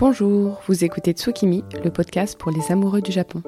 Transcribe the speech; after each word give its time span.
Bonjour, 0.00 0.60
vous 0.68 0.84
écoutez 0.84 1.10
Tsukimi, 1.10 1.64
le 1.82 1.90
podcast 1.90 2.38
pour 2.38 2.52
les 2.52 2.70
amoureux 2.70 3.00
du 3.00 3.10
Japon. 3.10 3.42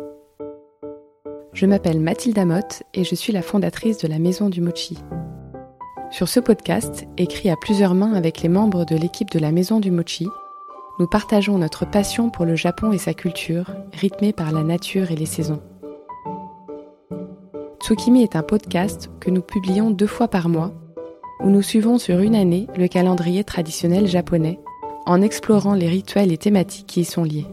Je 1.52 1.64
m'appelle 1.64 2.00
Mathilde 2.00 2.44
Motte 2.44 2.82
et 2.92 3.04
je 3.04 3.14
suis 3.14 3.32
la 3.32 3.40
fondatrice 3.40 3.98
de 3.98 4.08
la 4.08 4.18
Maison 4.18 4.48
du 4.48 4.60
Mochi. 4.60 4.98
Sur 6.10 6.28
ce 6.28 6.40
podcast, 6.40 7.06
écrit 7.18 7.50
à 7.50 7.56
plusieurs 7.56 7.94
mains 7.94 8.14
avec 8.14 8.42
les 8.42 8.48
membres 8.48 8.84
de 8.84 8.96
l'équipe 8.96 9.30
de 9.30 9.38
la 9.38 9.52
Maison 9.52 9.78
du 9.78 9.92
Mochi, 9.92 10.26
nous 10.98 11.06
partageons 11.06 11.56
notre 11.56 11.88
passion 11.88 12.30
pour 12.30 12.46
le 12.46 12.56
Japon 12.56 12.90
et 12.90 12.98
sa 12.98 13.14
culture, 13.14 13.70
rythmée 13.92 14.32
par 14.32 14.50
la 14.50 14.64
nature 14.64 15.12
et 15.12 15.16
les 15.16 15.26
saisons. 15.26 15.62
Tsukimi 17.80 18.24
est 18.24 18.34
un 18.34 18.42
podcast 18.42 19.08
que 19.20 19.30
nous 19.30 19.42
publions 19.42 19.92
deux 19.92 20.08
fois 20.08 20.26
par 20.26 20.48
mois, 20.48 20.72
où 21.44 21.48
nous 21.48 21.62
suivons 21.62 21.98
sur 21.98 22.18
une 22.18 22.34
année 22.34 22.66
le 22.76 22.88
calendrier 22.88 23.44
traditionnel 23.44 24.08
japonais 24.08 24.58
en 25.10 25.22
explorant 25.22 25.74
les 25.74 25.88
rituels 25.88 26.30
et 26.30 26.38
thématiques 26.38 26.86
qui 26.86 27.00
y 27.00 27.04
sont 27.04 27.24
liés. 27.24 27.48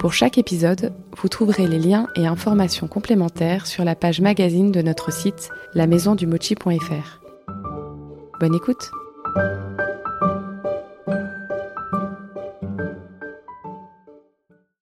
Pour 0.00 0.12
chaque 0.12 0.36
épisode, 0.36 0.92
vous 1.16 1.28
trouverez 1.28 1.68
les 1.68 1.78
liens 1.78 2.08
et 2.16 2.26
informations 2.26 2.88
complémentaires 2.88 3.68
sur 3.68 3.84
la 3.84 3.94
page 3.94 4.20
magazine 4.20 4.72
de 4.72 4.82
notre 4.82 5.12
site 5.12 5.50
lamaisondumochi.fr. 5.74 7.20
Bonne 8.40 8.54
écoute 8.56 8.90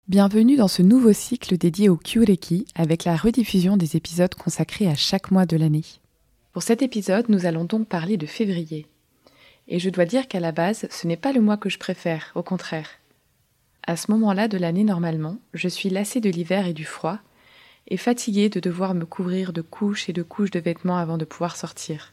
Bienvenue 0.08 0.56
dans 0.56 0.68
ce 0.68 0.80
nouveau 0.80 1.12
cycle 1.12 1.58
dédié 1.58 1.90
au 1.90 1.98
Kyureki 1.98 2.64
avec 2.74 3.04
la 3.04 3.16
rediffusion 3.16 3.76
des 3.76 3.96
épisodes 3.96 4.34
consacrés 4.34 4.88
à 4.88 4.94
chaque 4.94 5.30
mois 5.30 5.44
de 5.44 5.58
l'année. 5.58 5.84
Pour 6.54 6.62
cet 6.62 6.80
épisode, 6.80 7.28
nous 7.28 7.44
allons 7.44 7.64
donc 7.64 7.88
parler 7.88 8.16
de 8.16 8.26
février, 8.26 8.86
et 9.68 9.78
je 9.78 9.90
dois 9.90 10.04
dire 10.04 10.28
qu'à 10.28 10.40
la 10.40 10.52
base, 10.52 10.86
ce 10.90 11.06
n'est 11.06 11.16
pas 11.16 11.32
le 11.32 11.40
mois 11.40 11.56
que 11.56 11.70
je 11.70 11.78
préfère, 11.78 12.32
au 12.34 12.42
contraire. 12.42 12.90
À 13.86 13.96
ce 13.96 14.10
moment-là 14.12 14.48
de 14.48 14.58
l'année 14.58 14.84
normalement, 14.84 15.38
je 15.52 15.68
suis 15.68 15.90
lassée 15.90 16.20
de 16.20 16.30
l'hiver 16.30 16.66
et 16.66 16.72
du 16.72 16.84
froid, 16.84 17.18
et 17.88 17.96
fatiguée 17.96 18.48
de 18.48 18.60
devoir 18.60 18.94
me 18.94 19.04
couvrir 19.04 19.52
de 19.52 19.60
couches 19.60 20.08
et 20.08 20.12
de 20.12 20.22
couches 20.22 20.50
de 20.50 20.60
vêtements 20.60 20.96
avant 20.96 21.18
de 21.18 21.24
pouvoir 21.24 21.56
sortir. 21.56 22.12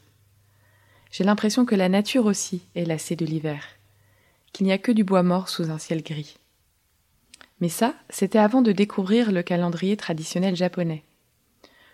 J'ai 1.10 1.24
l'impression 1.24 1.64
que 1.64 1.74
la 1.74 1.88
nature 1.88 2.26
aussi 2.26 2.62
est 2.74 2.84
lassée 2.84 3.16
de 3.16 3.24
l'hiver, 3.24 3.64
qu'il 4.52 4.66
n'y 4.66 4.72
a 4.72 4.78
que 4.78 4.92
du 4.92 5.04
bois 5.04 5.22
mort 5.22 5.48
sous 5.48 5.70
un 5.70 5.78
ciel 5.78 6.02
gris. 6.02 6.36
Mais 7.60 7.68
ça, 7.68 7.94
c'était 8.10 8.38
avant 8.38 8.60
de 8.60 8.72
découvrir 8.72 9.30
le 9.30 9.42
calendrier 9.42 9.96
traditionnel 9.96 10.56
japonais. 10.56 11.04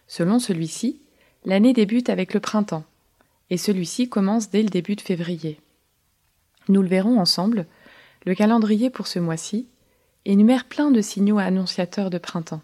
Selon 0.06 0.38
celui-ci, 0.38 1.00
l'année 1.44 1.72
débute 1.72 2.08
avec 2.08 2.32
le 2.32 2.40
printemps, 2.40 2.84
et 3.50 3.56
celui-ci 3.56 4.08
commence 4.08 4.50
dès 4.50 4.62
le 4.62 4.68
début 4.68 4.96
de 4.96 5.00
février. 5.00 5.60
Nous 6.68 6.82
le 6.82 6.88
verrons 6.88 7.18
ensemble, 7.18 7.66
le 8.26 8.34
calendrier 8.34 8.90
pour 8.90 9.06
ce 9.06 9.18
mois-ci 9.18 9.66
énumère 10.24 10.66
plein 10.66 10.90
de 10.90 11.00
signaux 11.00 11.38
annonciateurs 11.38 12.10
de 12.10 12.18
printemps. 12.18 12.62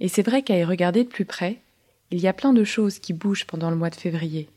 Et 0.00 0.08
c'est 0.08 0.22
vrai 0.22 0.42
qu'à 0.42 0.56
y 0.56 0.64
regarder 0.64 1.04
de 1.04 1.08
plus 1.08 1.24
près, 1.24 1.60
il 2.10 2.20
y 2.20 2.28
a 2.28 2.32
plein 2.32 2.52
de 2.52 2.64
choses 2.64 2.98
qui 2.98 3.12
bougent 3.12 3.46
pendant 3.46 3.70
le 3.70 3.76
mois 3.76 3.90
de 3.90 3.96
février. 3.96 4.48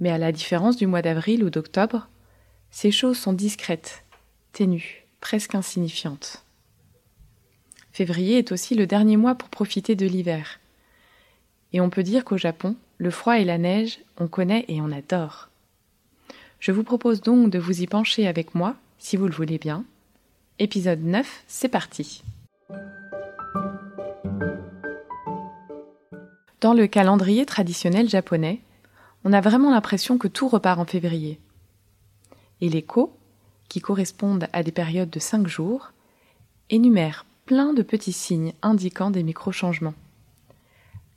Mais 0.00 0.10
à 0.10 0.18
la 0.18 0.32
différence 0.32 0.76
du 0.76 0.86
mois 0.86 1.02
d'avril 1.02 1.44
ou 1.44 1.50
d'octobre, 1.50 2.08
ces 2.70 2.90
choses 2.90 3.18
sont 3.18 3.32
discrètes, 3.32 4.04
ténues, 4.52 5.06
presque 5.20 5.54
insignifiantes. 5.54 6.44
Février 7.92 8.38
est 8.38 8.52
aussi 8.52 8.74
le 8.74 8.86
dernier 8.86 9.16
mois 9.16 9.34
pour 9.34 9.48
profiter 9.48 9.96
de 9.96 10.06
l'hiver. 10.06 10.60
Et 11.72 11.80
on 11.80 11.90
peut 11.90 12.02
dire 12.02 12.24
qu'au 12.24 12.36
Japon, 12.36 12.76
le 12.98 13.10
froid 13.10 13.38
et 13.38 13.44
la 13.44 13.58
neige, 13.58 14.00
on 14.18 14.26
connaît 14.26 14.64
et 14.68 14.80
on 14.80 14.90
adore. 14.90 15.48
Je 16.58 16.72
vous 16.72 16.82
propose 16.82 17.20
donc 17.20 17.50
de 17.50 17.58
vous 17.58 17.80
y 17.80 17.86
pencher 17.86 18.26
avec 18.26 18.56
moi, 18.56 18.74
si 18.98 19.16
vous 19.16 19.28
le 19.28 19.34
voulez 19.34 19.58
bien. 19.58 19.84
Épisode 20.58 21.04
9, 21.04 21.44
c'est 21.46 21.68
parti. 21.68 22.24
Dans 26.60 26.74
le 26.74 26.88
calendrier 26.88 27.46
traditionnel 27.46 28.08
japonais, 28.08 28.60
on 29.24 29.32
a 29.32 29.40
vraiment 29.40 29.70
l'impression 29.70 30.18
que 30.18 30.26
tout 30.26 30.48
repart 30.48 30.80
en 30.80 30.84
février. 30.84 31.38
Et 32.60 32.68
les 32.68 32.82
ko, 32.82 33.12
qui 33.68 33.80
correspondent 33.80 34.48
à 34.52 34.64
des 34.64 34.72
périodes 34.72 35.10
de 35.10 35.20
5 35.20 35.46
jours, 35.46 35.92
énumèrent 36.68 37.24
plein 37.46 37.72
de 37.72 37.82
petits 37.82 38.12
signes 38.12 38.54
indiquant 38.62 39.12
des 39.12 39.22
micro-changements. 39.22 39.94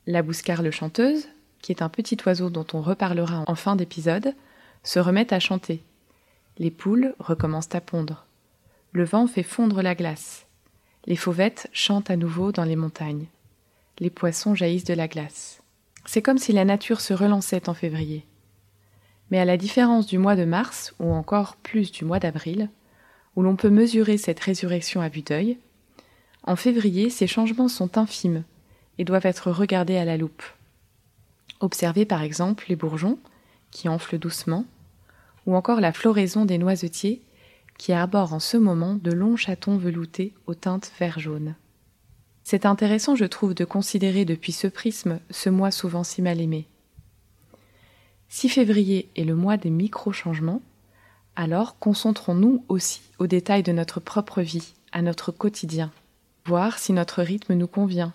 La 0.06 0.22
bouscarle 0.22 0.72
chanteuse, 0.72 1.28
qui 1.62 1.72
est 1.72 1.82
un 1.82 1.90
petit 1.90 2.18
oiseau 2.26 2.50
dont 2.50 2.66
on 2.74 2.82
reparlera 2.82 3.44
en 3.48 3.56
fin 3.56 3.76
d'épisode, 3.76 4.34
se 4.84 5.00
remet 5.00 5.34
à 5.34 5.40
chanter. 5.40 5.84
Les 6.58 6.72
poules 6.72 7.16
recommencent 7.20 7.74
à 7.76 7.82
pondre. 7.82 8.26
Le 8.92 9.04
vent 9.04 9.28
fait 9.28 9.44
fondre 9.44 9.82
la 9.82 9.96
glace. 9.96 10.46
Les 11.06 11.16
fauvettes 11.16 11.70
chantent 11.72 12.10
à 12.10 12.18
nouveau 12.18 12.52
dans 12.52 12.64
les 12.64 12.76
montagnes. 12.76 13.28
Les 14.00 14.10
poissons 14.10 14.56
jaillissent 14.56 14.84
de 14.84 14.94
la 14.94 15.08
glace. 15.08 15.62
C'est 16.06 16.22
comme 16.22 16.38
si 16.38 16.52
la 16.52 16.66
nature 16.66 17.02
se 17.02 17.14
relançait 17.14 17.70
en 17.70 17.74
février. 17.74 18.26
Mais 19.30 19.40
à 19.40 19.46
la 19.46 19.58
différence 19.58 20.08
du 20.08 20.18
mois 20.18 20.36
de 20.36 20.46
mars, 20.46 20.94
ou 21.00 21.12
encore 21.14 21.56
plus 21.56 21.92
du 21.92 22.06
mois 22.06 22.20
d'avril, 22.20 22.70
où 23.36 23.44
l'on 23.44 23.56
peut 23.56 23.70
mesurer 23.70 24.18
cette 24.18 24.40
résurrection 24.40 25.02
à 25.02 25.10
vue 25.10 25.22
d'œil, 25.22 25.58
en 26.44 26.56
février 26.56 27.10
ces 27.10 27.28
changements 27.28 27.70
sont 27.70 27.98
infimes 27.98 28.44
et 28.98 29.06
doivent 29.06 29.26
être 29.26 29.52
regardés 29.52 29.98
à 29.98 30.06
la 30.06 30.18
loupe. 30.18 30.44
Observez 31.62 32.06
par 32.06 32.24
exemple 32.24 32.66
les 32.70 32.76
bourgeons 32.76 33.20
qui 33.70 33.88
enflent 33.88 34.18
doucement, 34.18 34.66
ou 35.46 35.56
encore 35.56 35.80
la 35.80 35.94
floraison 35.94 36.46
des 36.46 36.58
noisetiers 36.58 37.22
qui 37.78 37.94
arborent 37.94 38.34
en 38.34 38.40
ce 38.40 38.58
moment 38.58 38.96
de 38.96 39.12
longs 39.12 39.38
chatons 39.38 39.78
veloutés 39.78 40.34
aux 40.46 40.56
teintes 40.56 40.92
vert-jaune. 41.00 41.56
C'est 42.44 42.66
intéressant, 42.66 43.16
je 43.16 43.26
trouve, 43.26 43.54
de 43.54 43.66
considérer 43.66 44.26
depuis 44.26 44.52
ce 44.52 44.68
prisme 44.68 45.20
ce 45.30 45.50
mois 45.50 45.72
souvent 45.72 46.04
si 46.04 46.22
mal 46.22 46.42
aimé. 46.42 46.68
Si 48.28 48.50
février 48.50 49.10
est 49.16 49.24
le 49.24 49.36
mois 49.36 49.58
des 49.58 49.70
micro-changements, 49.70 50.62
alors 51.36 51.78
concentrons-nous 51.80 52.66
aussi 52.70 53.02
aux 53.20 53.28
détails 53.28 53.64
de 53.64 53.72
notre 53.72 54.00
propre 54.00 54.42
vie, 54.42 54.74
à 54.92 55.02
notre 55.02 55.32
quotidien, 55.32 55.92
voir 56.46 56.80
si 56.80 56.92
notre 56.92 57.22
rythme 57.22 57.54
nous 57.54 57.68
convient. 57.68 58.14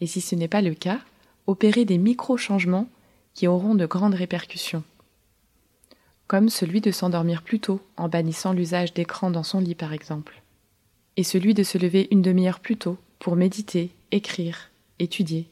Et 0.00 0.06
si 0.06 0.20
ce 0.20 0.34
n'est 0.34 0.48
pas 0.48 0.62
le 0.62 0.74
cas, 0.74 1.00
opérer 1.46 1.84
des 1.84 1.98
micro-changements 1.98 2.88
qui 3.34 3.46
auront 3.48 3.74
de 3.74 3.86
grandes 3.86 4.14
répercussions. 4.14 4.82
Comme 6.26 6.48
celui 6.48 6.80
de 6.80 6.90
s'endormir 6.90 7.42
plus 7.42 7.60
tôt 7.60 7.80
en 7.96 8.08
bannissant 8.08 8.52
l'usage 8.52 8.94
d'écran 8.94 9.30
dans 9.30 9.42
son 9.42 9.60
lit 9.60 9.74
par 9.74 9.92
exemple. 9.92 10.42
Et 11.16 11.24
celui 11.24 11.54
de 11.54 11.62
se 11.62 11.78
lever 11.78 12.08
une 12.10 12.22
demi-heure 12.22 12.60
plus 12.60 12.76
tôt 12.76 12.96
pour 13.18 13.36
méditer, 13.36 13.90
écrire, 14.10 14.70
étudier. 14.98 15.48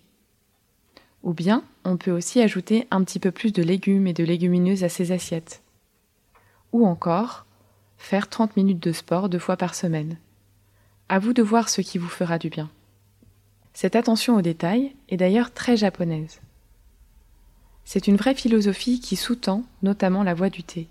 Ou 1.22 1.34
bien 1.34 1.62
on 1.84 1.96
peut 1.96 2.10
aussi 2.10 2.40
ajouter 2.40 2.86
un 2.90 3.04
petit 3.04 3.18
peu 3.18 3.30
plus 3.30 3.52
de 3.52 3.62
légumes 3.62 4.06
et 4.06 4.12
de 4.12 4.24
légumineuses 4.24 4.84
à 4.84 4.88
ses 4.88 5.12
assiettes. 5.12 5.62
Ou 6.72 6.86
encore 6.86 7.44
faire 7.98 8.28
30 8.28 8.56
minutes 8.56 8.82
de 8.82 8.92
sport 8.92 9.28
deux 9.28 9.38
fois 9.38 9.56
par 9.56 9.74
semaine. 9.74 10.16
À 11.08 11.18
vous 11.18 11.32
de 11.32 11.42
voir 11.42 11.68
ce 11.68 11.80
qui 11.80 11.98
vous 11.98 12.08
fera 12.08 12.38
du 12.38 12.48
bien. 12.48 12.70
Cette 13.72 13.96
attention 13.96 14.36
aux 14.36 14.42
détails 14.42 14.94
est 15.08 15.16
d'ailleurs 15.16 15.52
très 15.52 15.76
japonaise. 15.76 16.40
C'est 17.84 18.06
une 18.06 18.16
vraie 18.16 18.34
philosophie 18.34 19.00
qui 19.00 19.16
sous-tend 19.16 19.64
notamment 19.82 20.22
la 20.22 20.34
voie 20.34 20.50
du 20.50 20.62
thé. 20.62 20.88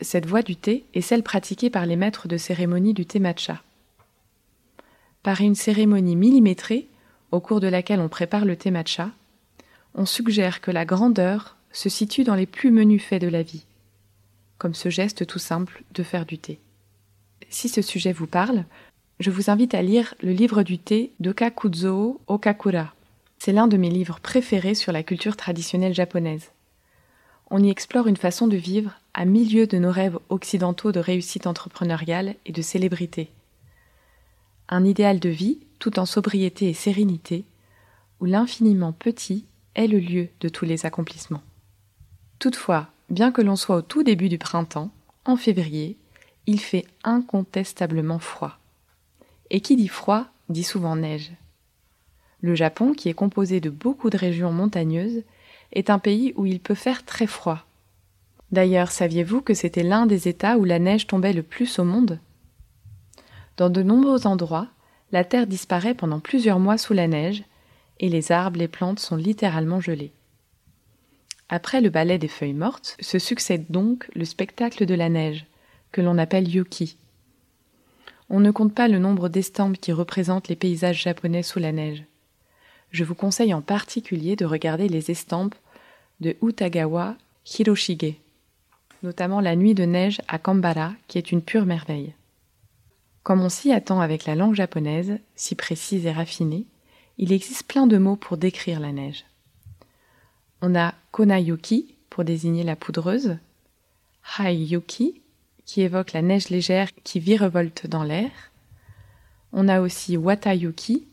Cette 0.00 0.26
voie 0.26 0.42
du 0.42 0.56
thé 0.56 0.84
est 0.94 1.00
celle 1.00 1.22
pratiquée 1.22 1.70
par 1.70 1.86
les 1.86 1.96
maîtres 1.96 2.28
de 2.28 2.36
cérémonie 2.36 2.94
du 2.94 3.06
thé 3.06 3.18
matcha. 3.18 3.62
Par 5.22 5.40
une 5.40 5.54
cérémonie 5.54 6.16
millimétrée, 6.16 6.88
au 7.32 7.40
cours 7.40 7.60
de 7.60 7.66
laquelle 7.66 8.00
on 8.00 8.08
prépare 8.08 8.44
le 8.44 8.56
thé 8.56 8.70
matcha, 8.70 9.10
on 9.94 10.06
suggère 10.06 10.60
que 10.60 10.70
la 10.70 10.84
grandeur 10.84 11.56
se 11.72 11.88
situe 11.88 12.24
dans 12.24 12.34
les 12.34 12.46
plus 12.46 12.70
menus 12.70 13.02
faits 13.02 13.22
de 13.22 13.28
la 13.28 13.42
vie, 13.42 13.64
comme 14.58 14.74
ce 14.74 14.88
geste 14.88 15.26
tout 15.26 15.38
simple 15.38 15.82
de 15.92 16.02
faire 16.02 16.26
du 16.26 16.38
thé. 16.38 16.60
Si 17.48 17.68
ce 17.68 17.82
sujet 17.82 18.12
vous 18.12 18.26
parle, 18.26 18.64
je 19.18 19.30
vous 19.30 19.50
invite 19.50 19.74
à 19.74 19.82
lire 19.82 20.14
le 20.20 20.32
livre 20.32 20.62
du 20.62 20.78
thé 20.78 21.12
d'Okakuzo 21.20 22.20
Okakura. 22.26 22.92
C'est 23.38 23.52
l'un 23.52 23.66
de 23.66 23.76
mes 23.76 23.88
livres 23.88 24.20
préférés 24.20 24.74
sur 24.74 24.92
la 24.92 25.02
culture 25.02 25.36
traditionnelle 25.36 25.94
japonaise. 25.94 26.50
On 27.50 27.62
y 27.62 27.70
explore 27.70 28.08
une 28.08 28.16
façon 28.16 28.46
de 28.46 28.56
vivre 28.56 28.92
à 29.14 29.24
milieu 29.24 29.66
de 29.66 29.78
nos 29.78 29.90
rêves 29.90 30.18
occidentaux 30.28 30.92
de 30.92 31.00
réussite 31.00 31.46
entrepreneuriale 31.46 32.34
et 32.44 32.52
de 32.52 32.60
célébrité. 32.60 33.30
Un 34.68 34.84
idéal 34.84 35.18
de 35.18 35.28
vie 35.28 35.60
tout 35.78 35.98
en 35.98 36.06
sobriété 36.06 36.68
et 36.68 36.74
sérénité, 36.74 37.44
où 38.20 38.24
l'infiniment 38.24 38.92
petit 38.92 39.46
est 39.74 39.86
le 39.86 39.98
lieu 39.98 40.28
de 40.40 40.48
tous 40.48 40.64
les 40.64 40.84
accomplissements. 40.84 41.42
Toutefois, 42.38 42.88
bien 43.08 43.30
que 43.30 43.42
l'on 43.42 43.56
soit 43.56 43.76
au 43.76 43.82
tout 43.82 44.02
début 44.02 44.28
du 44.28 44.38
printemps, 44.38 44.90
en 45.24 45.36
février, 45.36 45.96
il 46.46 46.60
fait 46.60 46.86
incontestablement 47.04 48.18
froid. 48.18 48.58
Et 49.50 49.60
qui 49.60 49.76
dit 49.76 49.88
froid 49.88 50.26
dit 50.48 50.64
souvent 50.64 50.96
neige. 50.96 51.32
Le 52.40 52.54
Japon, 52.54 52.92
qui 52.92 53.08
est 53.08 53.14
composé 53.14 53.60
de 53.60 53.70
beaucoup 53.70 54.10
de 54.10 54.16
régions 54.16 54.52
montagneuses, 54.52 55.22
est 55.72 55.90
un 55.90 55.98
pays 55.98 56.32
où 56.36 56.46
il 56.46 56.60
peut 56.60 56.74
faire 56.74 57.04
très 57.04 57.26
froid. 57.26 57.64
D'ailleurs, 58.52 58.92
saviez-vous 58.92 59.40
que 59.40 59.54
c'était 59.54 59.82
l'un 59.82 60.06
des 60.06 60.28
États 60.28 60.56
où 60.56 60.64
la 60.64 60.78
neige 60.78 61.06
tombait 61.06 61.32
le 61.32 61.42
plus 61.42 61.78
au 61.78 61.84
monde? 61.84 62.20
Dans 63.56 63.70
de 63.70 63.82
nombreux 63.82 64.26
endroits, 64.26 64.68
la 65.12 65.24
terre 65.24 65.46
disparaît 65.46 65.94
pendant 65.94 66.20
plusieurs 66.20 66.60
mois 66.60 66.78
sous 66.78 66.92
la 66.92 67.08
neige, 67.08 67.42
et 67.98 68.08
les 68.08 68.30
arbres, 68.30 68.58
les 68.58 68.68
plantes 68.68 69.00
sont 69.00 69.16
littéralement 69.16 69.80
gelés. 69.80 70.12
Après 71.48 71.80
le 71.80 71.90
ballet 71.90 72.18
des 72.18 72.28
feuilles 72.28 72.52
mortes, 72.52 72.96
se 73.00 73.18
succède 73.18 73.66
donc 73.70 74.08
le 74.14 74.24
spectacle 74.24 74.84
de 74.84 74.94
la 74.94 75.08
neige, 75.08 75.46
que 75.92 76.00
l'on 76.00 76.18
appelle 76.18 76.48
yuki. 76.48 76.98
On 78.28 78.40
ne 78.40 78.50
compte 78.50 78.74
pas 78.74 78.88
le 78.88 78.98
nombre 78.98 79.28
d'estampes 79.28 79.78
qui 79.78 79.92
représentent 79.92 80.48
les 80.48 80.56
paysages 80.56 81.02
japonais 81.02 81.42
sous 81.42 81.58
la 81.58 81.72
neige. 81.72 82.04
Je 82.90 83.04
vous 83.04 83.14
conseille 83.14 83.54
en 83.54 83.62
particulier 83.62 84.36
de 84.36 84.44
regarder 84.44 84.88
les 84.88 85.10
estampes 85.10 85.54
de 86.20 86.36
Utagawa 86.42 87.16
Hiroshige, 87.46 88.14
notamment 89.02 89.40
la 89.40 89.54
nuit 89.54 89.74
de 89.74 89.84
neige 89.84 90.20
à 90.28 90.38
Kambara, 90.38 90.92
qui 91.06 91.18
est 91.18 91.30
une 91.30 91.42
pure 91.42 91.66
merveille. 91.66 92.14
Comme 93.22 93.40
on 93.40 93.48
s'y 93.48 93.72
attend 93.72 94.00
avec 94.00 94.24
la 94.24 94.34
langue 94.34 94.54
japonaise, 94.54 95.18
si 95.34 95.54
précise 95.54 96.06
et 96.06 96.12
raffinée, 96.12 96.64
il 97.18 97.32
existe 97.32 97.66
plein 97.66 97.86
de 97.86 97.98
mots 97.98 98.16
pour 98.16 98.36
décrire 98.36 98.80
la 98.80 98.92
neige. 98.92 99.24
On 100.62 100.74
a 100.74 100.94
Konayuki 101.12 101.94
pour 102.10 102.24
désigner 102.24 102.62
la 102.62 102.76
poudreuse, 102.76 103.38
Haiyuki 104.38 105.20
qui 105.66 105.82
évoque 105.82 106.12
la 106.12 106.22
neige 106.22 106.48
légère 106.48 106.88
qui 107.04 107.20
virevolte 107.20 107.86
dans 107.86 108.04
l'air. 108.04 108.30
On 109.52 109.68
a 109.68 109.80
aussi 109.80 110.16
Watayuki, 110.16 111.06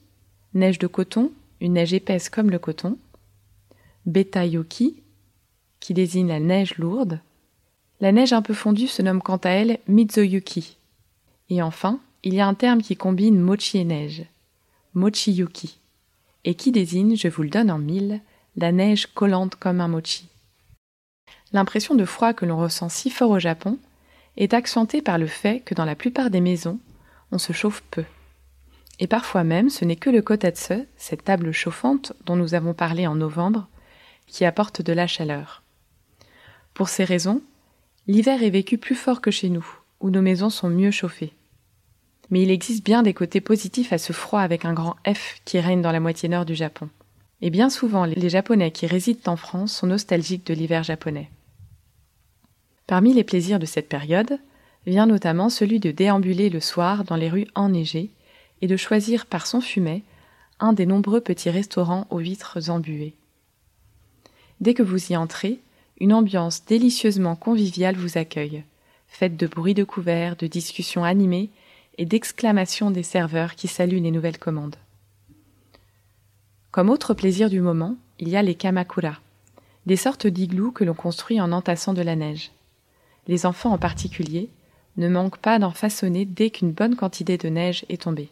neige 0.54 0.80
de 0.80 0.88
coton, 0.88 1.32
une 1.60 1.74
neige 1.74 1.94
épaisse 1.94 2.30
comme 2.30 2.52
le 2.52 2.60
coton. 2.60 2.98
Betayuki, 4.06 5.02
qui 5.80 5.94
désigne 5.94 6.28
la 6.28 6.40
neige 6.40 6.78
lourde. 6.78 7.20
La 8.00 8.12
neige 8.12 8.34
un 8.34 8.42
peu 8.42 8.54
fondue 8.54 8.88
se 8.88 9.02
nomme 9.02 9.22
quant 9.22 9.38
à 9.38 9.50
elle 9.50 9.80
Mizoyuki. 9.88 10.78
Et 11.50 11.62
enfin, 11.62 12.00
il 12.24 12.34
y 12.34 12.40
a 12.40 12.48
un 12.48 12.54
terme 12.54 12.82
qui 12.82 12.96
combine 12.96 13.40
mochi 13.40 13.80
et 13.80 13.84
neige, 13.84 14.26
Mochiyuki, 14.94 15.78
et 16.46 16.56
qui 16.56 16.72
désigne, 16.72 17.16
je 17.16 17.28
vous 17.28 17.44
le 17.44 17.50
donne 17.50 17.72
en 17.72 17.80
mille, 17.80 18.22
la 18.56 18.72
neige 18.72 19.08
collante 19.08 19.56
comme 19.56 19.82
un 19.82 19.88
mochi. 19.88 20.28
L'impression 21.52 21.96
de 21.96 22.06
froid 22.06 22.34
que 22.34 22.46
l'on 22.46 22.58
ressent 22.58 22.90
si 22.90 23.10
fort 23.10 23.32
au 23.32 23.40
Japon 23.40 23.78
est 24.38 24.54
accentuée 24.54 25.02
par 25.02 25.18
le 25.18 25.28
fait 25.28 25.62
que 25.62 25.76
dans 25.76 25.86
la 25.86 25.96
plupart 25.96 26.30
des 26.30 26.42
maisons, 26.42 26.80
on 27.32 27.38
se 27.38 27.54
chauffe 27.54 27.84
peu. 27.92 28.04
Et 29.00 29.08
parfois 29.08 29.44
même, 29.44 29.70
ce 29.70 29.86
n'est 29.86 29.96
que 29.96 30.10
le 30.10 30.22
kotatsu, 30.22 30.88
cette 30.98 31.24
table 31.24 31.52
chauffante 31.52 32.14
dont 32.26 32.36
nous 32.36 32.54
avons 32.54 32.74
parlé 32.74 33.08
en 33.08 33.16
novembre, 33.16 33.68
qui 34.28 34.46
apporte 34.46 34.82
de 34.82 34.94
la 34.94 35.08
chaleur. 35.08 35.64
Pour 36.74 36.90
ces 36.90 37.04
raisons, 37.04 37.42
l'hiver 38.08 38.44
est 38.44 38.50
vécu 38.50 38.78
plus 38.78 38.96
fort 38.96 39.22
que 39.22 39.32
chez 39.32 39.50
nous, 39.50 39.66
où 40.00 40.10
nos 40.10 40.22
maisons 40.22 40.50
sont 40.50 40.70
mieux 40.70 40.92
chauffées. 40.92 41.34
Mais 42.30 42.42
il 42.42 42.52
existe 42.52 42.84
bien 42.84 43.04
des 43.04 43.14
côtés 43.14 43.42
positifs 43.42 43.94
à 43.94 43.98
ce 43.98 44.14
froid 44.14 44.42
avec 44.42 44.66
un 44.66 44.74
grand 44.74 44.96
F 45.08 45.42
qui 45.46 45.60
règne 45.60 45.82
dans 45.82 45.92
la 45.92 46.00
moitié 46.00 46.30
nord 46.30 46.46
du 46.46 46.56
Japon. 46.56 46.90
Et 47.42 47.50
bien 47.50 47.70
souvent, 47.70 48.06
les 48.06 48.30
Japonais 48.30 48.72
qui 48.72 48.88
résident 48.88 49.34
en 49.34 49.36
France 49.36 49.74
sont 49.74 49.88
nostalgiques 49.88 50.48
de 50.48 50.54
l'hiver 50.54 50.84
japonais. 50.84 51.30
Parmi 52.94 53.12
les 53.12 53.24
plaisirs 53.24 53.58
de 53.58 53.66
cette 53.66 53.90
période 53.90 54.38
vient 54.86 55.08
notamment 55.08 55.50
celui 55.50 55.80
de 55.80 55.90
déambuler 55.90 56.52
le 56.52 56.60
soir 56.60 57.04
dans 57.04 57.16
les 57.16 57.28
rues 57.28 57.48
enneigées 57.56 58.12
et 58.62 58.68
de 58.68 58.78
choisir 58.78 59.26
par 59.26 59.48
son 59.48 59.62
fumet 59.62 60.04
un 60.60 60.74
des 60.74 60.86
nombreux 60.86 61.20
petits 61.20 61.50
restaurants 61.50 62.06
aux 62.12 62.20
vitres 62.20 62.70
embuées. 62.70 63.16
Dès 64.62 64.76
que 64.76 64.84
vous 64.84 65.12
y 65.12 65.18
entrez, 65.18 65.58
une 66.00 66.14
ambiance 66.14 66.66
délicieusement 66.66 67.36
conviviale 67.36 67.96
vous 67.96 68.20
accueille, 68.20 68.64
faite 69.08 69.38
de 69.38 69.48
bruits 69.48 69.74
de 69.74 69.84
couverts, 69.84 70.36
de 70.36 70.46
discussions 70.46 71.04
animées 71.04 71.50
et 71.98 72.06
d'exclamations 72.06 72.92
des 72.92 73.02
serveurs 73.02 73.56
qui 73.56 73.68
saluent 73.68 74.04
les 74.04 74.12
nouvelles 74.12 74.38
commandes. 74.38 74.76
Comme 76.70 76.92
autre 76.92 77.16
plaisir 77.16 77.50
du 77.50 77.60
moment, 77.60 77.96
il 78.20 78.30
y 78.30 78.36
a 78.36 78.44
les 78.44 78.54
kamakura, 78.54 79.20
des 79.88 79.98
sortes 79.98 80.28
d'igloos 80.28 80.70
que 80.70 80.84
l'on 80.84 80.94
construit 80.94 81.42
en 81.42 81.52
entassant 81.52 81.96
de 81.96 82.04
la 82.04 82.16
neige. 82.16 82.52
Les 83.28 83.46
enfants 83.46 83.72
en 83.72 83.78
particulier 83.78 84.50
ne 84.98 85.08
manquent 85.08 85.38
pas 85.38 85.60
d'en 85.60 85.72
façonner 85.72 86.26
dès 86.26 86.50
qu'une 86.50 86.72
bonne 86.72 86.96
quantité 86.96 87.38
de 87.38 87.50
neige 87.50 87.86
est 87.90 88.04
tombée. 88.04 88.30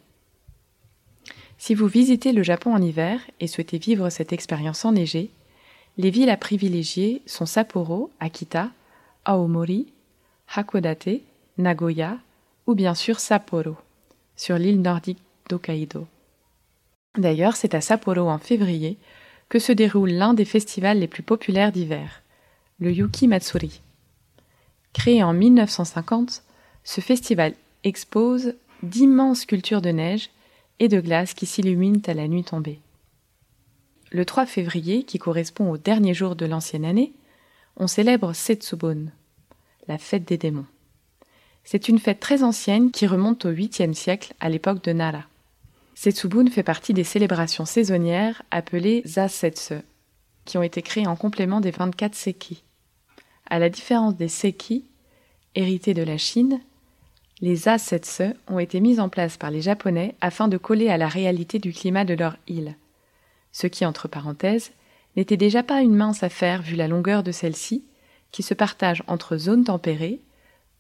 Si 1.57 1.75
vous 1.75 1.87
visitez 1.87 2.33
le 2.33 2.43
Japon 2.43 2.73
en 2.73 2.81
hiver 2.81 3.19
et 3.39 3.47
souhaitez 3.47 3.77
vivre 3.77 4.09
cette 4.09 4.33
expérience 4.33 4.83
enneigée, 4.83 5.29
les 5.97 6.09
villes 6.09 6.29
à 6.29 6.37
privilégier 6.37 7.21
sont 7.25 7.45
Sapporo, 7.45 8.11
Akita, 8.19 8.71
Aomori, 9.25 9.87
Hakodate, 10.53 11.21
Nagoya 11.57 12.17
ou 12.67 12.73
bien 12.73 12.95
sûr 12.95 13.19
Sapporo, 13.19 13.75
sur 14.35 14.57
l'île 14.57 14.81
nordique 14.81 15.21
d'Hokkaido. 15.49 16.07
D'ailleurs, 17.17 17.55
c'est 17.55 17.75
à 17.75 17.81
Sapporo 17.81 18.29
en 18.29 18.39
février 18.39 18.97
que 19.49 19.59
se 19.59 19.71
déroule 19.71 20.11
l'un 20.11 20.33
des 20.33 20.45
festivals 20.45 20.99
les 20.99 21.07
plus 21.07 21.23
populaires 21.23 21.71
d'hiver, 21.71 22.21
le 22.79 22.91
Yuki 22.91 23.27
Matsuri. 23.27 23.81
Créé 24.93 25.23
en 25.23 25.33
1950, 25.33 26.43
ce 26.83 27.01
festival 27.01 27.53
expose 27.83 28.55
d'immenses 28.83 29.41
sculptures 29.41 29.81
de 29.81 29.89
neige 29.89 30.29
et 30.79 30.87
de 30.87 30.99
glace 30.99 31.33
qui 31.33 31.45
s'illuminent 31.45 32.01
à 32.07 32.13
la 32.13 32.27
nuit 32.27 32.43
tombée. 32.43 32.79
Le 34.11 34.25
3 34.25 34.45
février, 34.45 35.03
qui 35.03 35.19
correspond 35.19 35.71
au 35.71 35.77
dernier 35.77 36.13
jour 36.13 36.35
de 36.35 36.45
l'ancienne 36.45 36.85
année, 36.85 37.13
on 37.77 37.87
célèbre 37.87 38.33
Setsubon, 38.33 39.07
la 39.87 39.97
fête 39.97 40.27
des 40.27 40.37
démons. 40.37 40.65
C'est 41.63 41.87
une 41.87 41.99
fête 41.99 42.19
très 42.19 42.43
ancienne 42.43 42.91
qui 42.91 43.07
remonte 43.07 43.45
au 43.45 43.51
8e 43.51 43.93
siècle, 43.93 44.33
à 44.39 44.49
l'époque 44.49 44.83
de 44.83 44.91
Nara. 44.91 45.23
Setsubun 45.95 46.49
fait 46.49 46.63
partie 46.63 46.93
des 46.93 47.03
célébrations 47.03 47.65
saisonnières 47.65 48.41
appelées 48.51 49.03
Zasetsu, 49.05 49.75
qui 50.45 50.57
ont 50.57 50.63
été 50.63 50.81
créées 50.81 51.07
en 51.07 51.15
complément 51.15 51.61
des 51.61 51.71
24 51.71 52.15
Seki. 52.15 52.63
À 53.51 53.59
la 53.59 53.69
différence 53.69 54.15
des 54.15 54.29
Seki, 54.29 54.85
hérités 55.55 55.93
de 55.93 56.03
la 56.03 56.17
Chine, 56.17 56.61
les 57.41 57.57
Zasetsu 57.57 58.33
ont 58.47 58.59
été 58.59 58.79
mises 58.79 59.01
en 59.01 59.09
place 59.09 59.35
par 59.35 59.51
les 59.51 59.61
Japonais 59.61 60.15
afin 60.21 60.47
de 60.47 60.55
coller 60.55 60.87
à 60.87 60.95
la 60.95 61.09
réalité 61.09 61.59
du 61.59 61.73
climat 61.73 62.05
de 62.05 62.13
leur 62.13 62.37
île. 62.47 62.77
Ce 63.51 63.67
qui, 63.67 63.85
entre 63.85 64.07
parenthèses, 64.07 64.71
n'était 65.17 65.35
déjà 65.35 65.63
pas 65.63 65.81
une 65.81 65.97
mince 65.97 66.23
affaire 66.23 66.61
vu 66.61 66.77
la 66.77 66.87
longueur 66.87 67.23
de 67.23 67.33
celle-ci, 67.33 67.83
qui 68.31 68.41
se 68.41 68.53
partage 68.53 69.03
entre 69.07 69.35
zone 69.35 69.65
tempérée, 69.65 70.21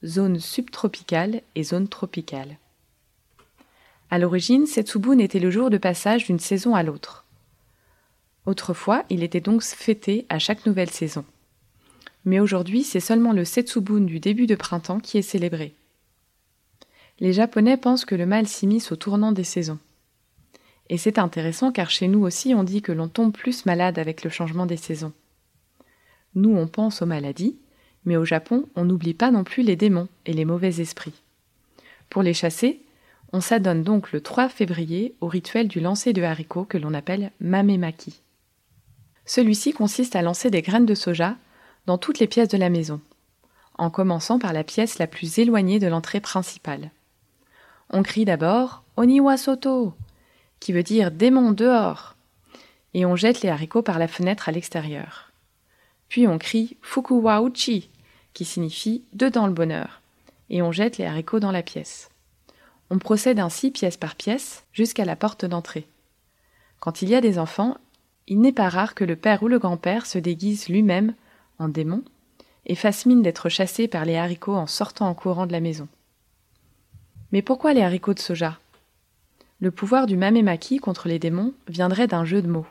zone 0.05 0.39
subtropicale 0.39 1.41
et 1.55 1.63
zone 1.63 1.89
tropicale. 1.89 2.55
À 4.11 4.17
l'origine, 4.17 4.65
Setsubun 4.65 5.17
était 5.17 5.39
le 5.39 5.51
jour 5.51 5.69
de 5.69 5.77
passage 5.77 6.23
d'une 6.23 6.39
saison 6.39 6.73
à 6.73 6.83
l'autre. 6.83 7.25
Autrefois, 8.45 9.03
il 9.09 9.23
était 9.23 9.41
donc 9.41 9.61
fêté 9.61 10.25
à 10.29 10.39
chaque 10.39 10.65
nouvelle 10.65 10.89
saison. 10.89 11.25
Mais 12.25 12.39
aujourd'hui, 12.39 12.83
c'est 12.83 12.99
seulement 12.99 13.33
le 13.33 13.45
Setsubun 13.45 14.01
du 14.01 14.19
début 14.19 14.47
de 14.47 14.55
printemps 14.55 14.99
qui 14.99 15.17
est 15.17 15.23
célébré. 15.23 15.73
Les 17.19 17.33
Japonais 17.33 17.77
pensent 17.77 18.05
que 18.05 18.15
le 18.15 18.25
mal 18.25 18.47
s'immisce 18.47 18.91
au 18.91 18.95
tournant 18.95 19.31
des 19.31 19.43
saisons. 19.43 19.79
Et 20.89 20.97
c'est 20.97 21.19
intéressant 21.19 21.71
car 21.71 21.89
chez 21.89 22.07
nous 22.07 22.23
aussi 22.25 22.53
on 22.53 22.63
dit 22.63 22.81
que 22.81 22.91
l'on 22.91 23.07
tombe 23.07 23.31
plus 23.31 23.65
malade 23.65 23.97
avec 23.97 24.23
le 24.23 24.29
changement 24.29 24.65
des 24.65 24.77
saisons. 24.77 25.13
Nous 26.35 26.55
on 26.55 26.67
pense 26.67 27.01
aux 27.01 27.05
maladies, 27.05 27.57
mais 28.05 28.17
au 28.17 28.25
Japon 28.25 28.65
on 28.75 28.85
n'oublie 28.85 29.13
pas 29.13 29.31
non 29.31 29.43
plus 29.43 29.63
les 29.63 29.75
démons 29.75 30.09
et 30.25 30.33
les 30.33 30.45
mauvais 30.45 30.81
esprits. 30.81 31.21
Pour 32.09 32.23
les 32.23 32.33
chasser, 32.33 32.81
on 33.33 33.39
s'adonne 33.39 33.83
donc 33.83 34.11
le 34.11 34.19
3 34.19 34.49
février 34.49 35.15
au 35.21 35.27
rituel 35.27 35.67
du 35.67 35.79
lancer 35.79 36.11
de 36.11 36.21
haricots 36.21 36.65
que 36.65 36.77
l'on 36.77 36.93
appelle 36.93 37.31
mamemaki. 37.39 38.21
Celui-ci 39.25 39.71
consiste 39.71 40.15
à 40.15 40.21
lancer 40.21 40.49
des 40.49 40.61
graines 40.61 40.85
de 40.85 40.95
soja 40.95 41.37
dans 41.85 41.97
toutes 41.97 42.19
les 42.19 42.27
pièces 42.27 42.49
de 42.49 42.57
la 42.57 42.69
maison, 42.69 43.01
en 43.77 43.89
commençant 43.89 44.39
par 44.39 44.53
la 44.53 44.63
pièce 44.63 44.99
la 44.99 45.07
plus 45.07 45.39
éloignée 45.39 45.79
de 45.79 45.87
l'entrée 45.87 46.19
principale. 46.19 46.91
On 47.89 48.03
crie 48.03 48.25
d'abord 48.25 48.83
Oniwa 48.97 49.37
Soto, 49.37 49.93
qui 50.59 50.71
veut 50.73 50.83
dire 50.83 51.11
démon 51.11 51.51
dehors, 51.51 52.15
et 52.93 53.05
on 53.05 53.15
jette 53.15 53.41
les 53.41 53.49
haricots 53.49 53.81
par 53.81 53.99
la 53.99 54.07
fenêtre 54.07 54.49
à 54.49 54.51
l'extérieur. 54.51 55.31
Puis 56.07 56.27
on 56.27 56.37
crie 56.37 56.77
Fukuwa 56.81 57.41
Uchi, 57.41 57.89
qui 58.33 58.45
signifie 58.45 59.03
dedans 59.13 59.47
le 59.47 59.53
bonheur, 59.53 60.01
et 60.49 60.61
on 60.61 60.71
jette 60.71 60.97
les 60.97 61.05
haricots 61.05 61.39
dans 61.39 61.51
la 61.51 61.63
pièce. 61.63 62.09
On 62.89 62.99
procède 62.99 63.39
ainsi 63.39 63.71
pièce 63.71 63.97
par 63.97 64.15
pièce 64.15 64.65
jusqu'à 64.73 65.05
la 65.05 65.15
porte 65.15 65.45
d'entrée. 65.45 65.87
Quand 66.79 67.01
il 67.01 67.09
y 67.09 67.15
a 67.15 67.21
des 67.21 67.39
enfants, 67.39 67.77
il 68.27 68.41
n'est 68.41 68.51
pas 68.51 68.69
rare 68.69 68.95
que 68.95 69.03
le 69.03 69.15
père 69.15 69.43
ou 69.43 69.47
le 69.47 69.59
grand-père 69.59 70.05
se 70.05 70.17
déguise 70.17 70.67
lui-même 70.67 71.13
en 71.61 71.69
démon 71.69 72.03
et 72.65 72.75
fasse 72.75 73.05
mine 73.05 73.21
d'être 73.21 73.49
chassé 73.49 73.87
par 73.87 74.05
les 74.05 74.17
haricots 74.17 74.55
en 74.55 74.67
sortant 74.67 75.07
en 75.07 75.13
courant 75.13 75.47
de 75.47 75.51
la 75.51 75.59
maison. 75.59 75.87
Mais 77.31 77.41
pourquoi 77.41 77.73
les 77.73 77.81
haricots 77.81 78.13
de 78.13 78.19
soja? 78.19 78.59
Le 79.59 79.71
pouvoir 79.71 80.05
du 80.05 80.17
mamemaki 80.17 80.77
contre 80.77 81.07
les 81.07 81.19
démons 81.19 81.53
viendrait 81.67 82.07
d'un 82.07 82.25
jeu 82.25 82.41
de 82.41 82.47
mots. 82.47 82.65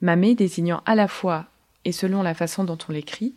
Mamé 0.00 0.34
désignant 0.34 0.82
à 0.84 0.94
la 0.94 1.08
fois, 1.08 1.46
et 1.84 1.92
selon 1.92 2.22
la 2.22 2.34
façon 2.34 2.64
dont 2.64 2.78
on 2.88 2.92
l'écrit, 2.92 3.34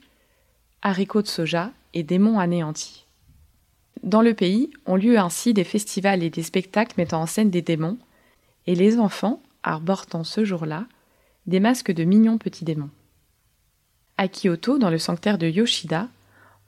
haricots 0.82 1.22
de 1.22 1.28
soja 1.28 1.72
et 1.94 2.04
démons 2.04 2.40
anéantis. 2.40 3.06
Dans 4.04 4.22
le 4.22 4.34
pays 4.34 4.72
ont 4.86 4.96
lieu 4.96 5.20
ainsi 5.20 5.54
des 5.54 5.64
festivals 5.64 6.24
et 6.24 6.30
des 6.30 6.44
spectacles 6.44 6.96
mettant 6.98 7.22
en 7.22 7.28
scène 7.28 7.52
des 7.52 7.62
démons, 7.62 7.98
et 8.68 8.76
les 8.76 9.00
enfants 9.00 9.42
arborent 9.64 10.08
ce 10.24 10.44
jour-là 10.44 10.86
des 11.48 11.60
masques 11.60 11.92
de 11.92 12.04
mignons 12.04 12.38
petits 12.38 12.66
démons. 12.66 12.90
À 14.18 14.27
Kyoto, 14.27 14.77
dans 14.77 14.89
le 14.89 15.00
sanctuaire 15.00 15.38
de 15.38 15.48
Yoshida, 15.48 16.08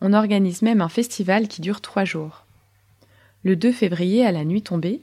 on 0.01 0.13
organise 0.13 0.61
même 0.61 0.81
un 0.81 0.89
festival 0.89 1.47
qui 1.47 1.61
dure 1.61 1.81
trois 1.81 2.05
jours. 2.05 2.45
Le 3.43 3.55
2 3.55 3.71
février, 3.71 4.25
à 4.25 4.31
la 4.31 4.45
nuit 4.45 4.61
tombée, 4.61 5.01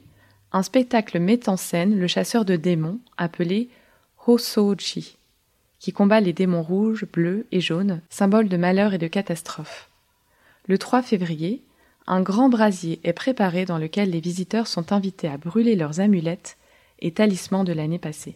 un 0.51 0.63
spectacle 0.63 1.19
met 1.19 1.47
en 1.47 1.57
scène 1.57 1.97
le 1.97 2.07
chasseur 2.07 2.43
de 2.43 2.55
démons 2.55 2.99
appelé 3.17 3.69
Hosoji, 4.27 5.17
qui 5.79 5.93
combat 5.93 6.19
les 6.19 6.33
démons 6.33 6.61
rouges, 6.61 7.05
bleus 7.11 7.45
et 7.51 7.61
jaunes, 7.61 8.01
symboles 8.09 8.49
de 8.49 8.57
malheur 8.57 8.93
et 8.93 8.97
de 8.97 9.07
catastrophe. 9.07 9.89
Le 10.67 10.77
3 10.77 11.01
février, 11.01 11.63
un 12.05 12.21
grand 12.21 12.49
brasier 12.49 12.99
est 13.03 13.13
préparé 13.13 13.65
dans 13.65 13.77
lequel 13.77 14.09
les 14.09 14.19
visiteurs 14.19 14.67
sont 14.67 14.91
invités 14.91 15.27
à 15.27 15.37
brûler 15.37 15.75
leurs 15.75 15.99
amulettes 15.99 16.57
et 16.99 17.11
talismans 17.11 17.63
de 17.63 17.73
l'année 17.73 17.99
passée. 17.99 18.35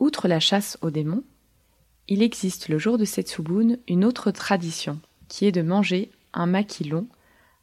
Outre 0.00 0.28
la 0.28 0.40
chasse 0.40 0.76
aux 0.82 0.90
démons, 0.90 1.24
il 2.08 2.22
existe 2.22 2.68
le 2.68 2.78
jour 2.78 2.96
de 2.96 3.04
Setsubun 3.04 3.76
une 3.86 4.04
autre 4.04 4.30
tradition, 4.30 4.98
qui 5.28 5.46
est 5.46 5.52
de 5.52 5.60
manger 5.60 6.10
un 6.32 6.46
maki 6.46 6.84
long, 6.84 7.06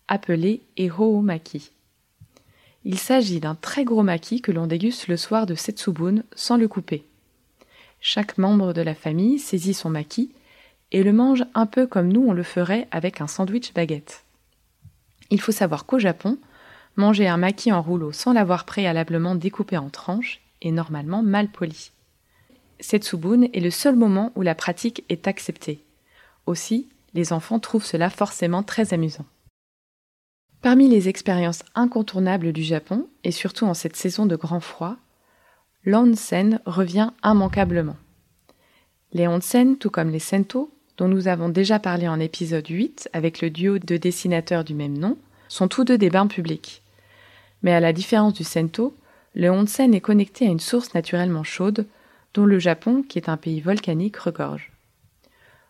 appelé 0.08 0.62
Ehou 0.78 1.22
maki. 1.22 1.72
Il 2.84 3.00
s'agit 3.00 3.40
d'un 3.40 3.56
très 3.56 3.84
gros 3.84 4.04
maquis 4.04 4.42
que 4.42 4.52
l'on 4.52 4.68
déguste 4.68 5.08
le 5.08 5.18
soir 5.18 5.48
de 5.48 5.56
Setsubun 5.56 6.22
sans 6.36 6.58
le 6.58 6.68
couper. 6.68 7.04
Chaque 8.00 8.38
membre 8.38 8.74
de 8.74 8.82
la 8.82 8.94
famille 8.94 9.40
saisit 9.40 9.74
son 9.74 9.90
maquis 9.90 10.32
et 10.92 11.02
le 11.02 11.12
mange 11.12 11.44
un 11.56 11.66
peu 11.66 11.88
comme 11.88 12.14
nous 12.14 12.24
on 12.28 12.34
le 12.34 12.44
ferait 12.44 12.88
avec 12.92 13.22
un 13.22 13.28
sandwich 13.28 13.74
baguette. 13.74 14.26
Il 15.32 15.42
faut 15.42 15.52
savoir 15.52 15.88
qu'au 15.88 15.98
Japon, 15.98 16.38
manger 16.96 17.28
un 17.28 17.38
maquis 17.38 17.72
en 17.72 17.82
rouleau 17.82 18.12
sans 18.12 18.34
l'avoir 18.34 18.66
préalablement 18.66 19.34
découpé 19.34 19.76
en 19.76 19.90
tranches 19.90 20.42
est 20.62 20.70
normalement 20.70 21.24
mal 21.24 21.48
poli. 21.48 21.90
Setsubun 22.80 23.44
est 23.54 23.60
le 23.60 23.72
seul 23.72 23.96
moment 23.96 24.32
où 24.36 24.42
la 24.42 24.56
pratique 24.56 25.04
est 25.10 25.28
acceptée. 25.28 25.84
Aussi, 26.46 26.90
les 27.14 27.34
enfants 27.34 27.60
trouvent 27.60 27.86
cela 27.86 28.10
forcément 28.10 28.64
très 28.64 28.94
amusant. 28.94 29.26
Parmi 30.62 30.90
les 30.90 31.10
expériences 31.10 31.64
incontournables 31.76 32.52
du 32.52 32.64
Japon, 32.64 33.08
et 33.24 33.32
surtout 33.32 33.66
en 33.66 33.74
cette 33.74 33.96
saison 33.96 34.26
de 34.26 34.36
grand 34.36 34.60
froid, 34.60 34.98
l'onsen 35.86 36.60
revient 36.66 37.12
immanquablement. 37.24 37.98
Les 39.14 39.28
onsen, 39.28 39.78
tout 39.78 39.90
comme 39.90 40.10
les 40.10 40.20
sento, 40.20 40.72
dont 40.98 41.08
nous 41.08 41.28
avons 41.28 41.50
déjà 41.50 41.80
parlé 41.80 42.08
en 42.08 42.20
épisode 42.20 42.68
8 42.68 43.10
avec 43.14 43.42
le 43.42 43.50
duo 43.50 43.78
de 43.80 43.98
dessinateurs 43.98 44.64
du 44.64 44.74
même 44.74 44.98
nom, 44.98 45.18
sont 45.48 45.68
tous 45.68 45.84
deux 45.84 45.98
des 45.98 46.10
bains 46.10 46.28
publics. 46.28 46.82
Mais 47.62 47.74
à 47.74 47.80
la 47.80 47.94
différence 47.94 48.34
du 48.34 48.44
sento, 48.44 48.96
le 49.36 49.52
onsen 49.52 49.94
est 49.94 50.02
connecté 50.02 50.48
à 50.48 50.50
une 50.50 50.60
source 50.60 50.94
naturellement 50.94 51.44
chaude, 51.44 51.86
dont 52.36 52.46
le 52.46 52.60
Japon, 52.60 53.02
qui 53.02 53.18
est 53.18 53.30
un 53.30 53.38
pays 53.38 53.62
volcanique, 53.62 54.18
regorge. 54.18 54.72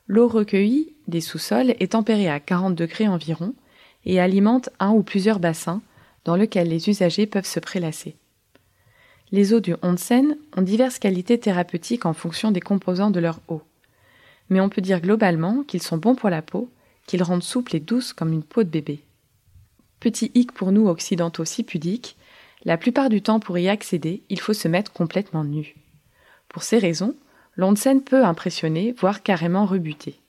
L'eau 0.08 0.28
recueillie 0.28 0.94
des 1.08 1.22
sous-sols 1.22 1.76
est 1.80 1.92
tempérée 1.94 2.30
à 2.30 2.40
40 2.40 2.76
degrés 2.76 3.08
environ, 3.08 3.54
et 4.04 4.20
alimente 4.20 4.70
un 4.80 4.92
ou 4.92 5.04
plusieurs 5.04 5.40
bassins 5.40 5.82
dans 6.26 6.36
lesquels 6.36 6.68
les 6.68 6.90
usagers 6.90 7.28
peuvent 7.28 7.46
se 7.46 7.60
prélasser. 7.60 8.16
Les 9.32 9.54
eaux 9.54 9.60
du 9.60 9.76
onsen 9.82 10.38
ont 10.56 10.62
diverses 10.62 11.00
qualités 11.00 11.40
thérapeutiques 11.40 12.06
en 12.06 12.14
fonction 12.14 12.52
des 12.52 12.60
composants 12.60 13.12
de 13.12 13.20
leur 13.20 13.40
eau. 13.48 13.62
Mais 14.50 14.60
on 14.60 14.70
peut 14.70 14.82
dire 14.82 15.02
globalement 15.02 15.64
qu'ils 15.64 15.82
sont 15.82 15.98
bons 15.98 16.16
pour 16.16 16.30
la 16.30 16.42
peau, 16.42 16.70
qu'ils 17.08 17.24
rendent 17.24 17.44
souple 17.44 17.76
et 17.76 17.80
douce 17.80 18.14
comme 18.14 18.34
une 18.34 18.44
peau 18.44 18.64
de 18.64 18.70
bébé. 18.70 19.02
Petit 20.00 20.32
hic 20.36 20.52
pour 20.52 20.72
nous 20.72 20.88
occidentaux 20.88 21.46
si 21.46 21.64
pudiques, 21.64 22.16
la 22.64 22.78
plupart 22.78 23.10
du 23.10 23.22
temps 23.22 23.40
pour 23.40 23.58
y 23.58 23.70
accéder, 23.70 24.24
il 24.30 24.40
faut 24.40 24.54
se 24.54 24.68
mettre 24.68 24.92
complètement 24.92 25.44
nu. 25.44 25.76
Pour 26.50 26.64
ces 26.64 26.78
raisons, 26.78 27.16
l'onsen 27.56 28.02
peut 28.02 28.24
impressionner, 28.24 28.94
voire 28.98 29.24
carrément 29.24 29.66
rebuter. 29.66 30.20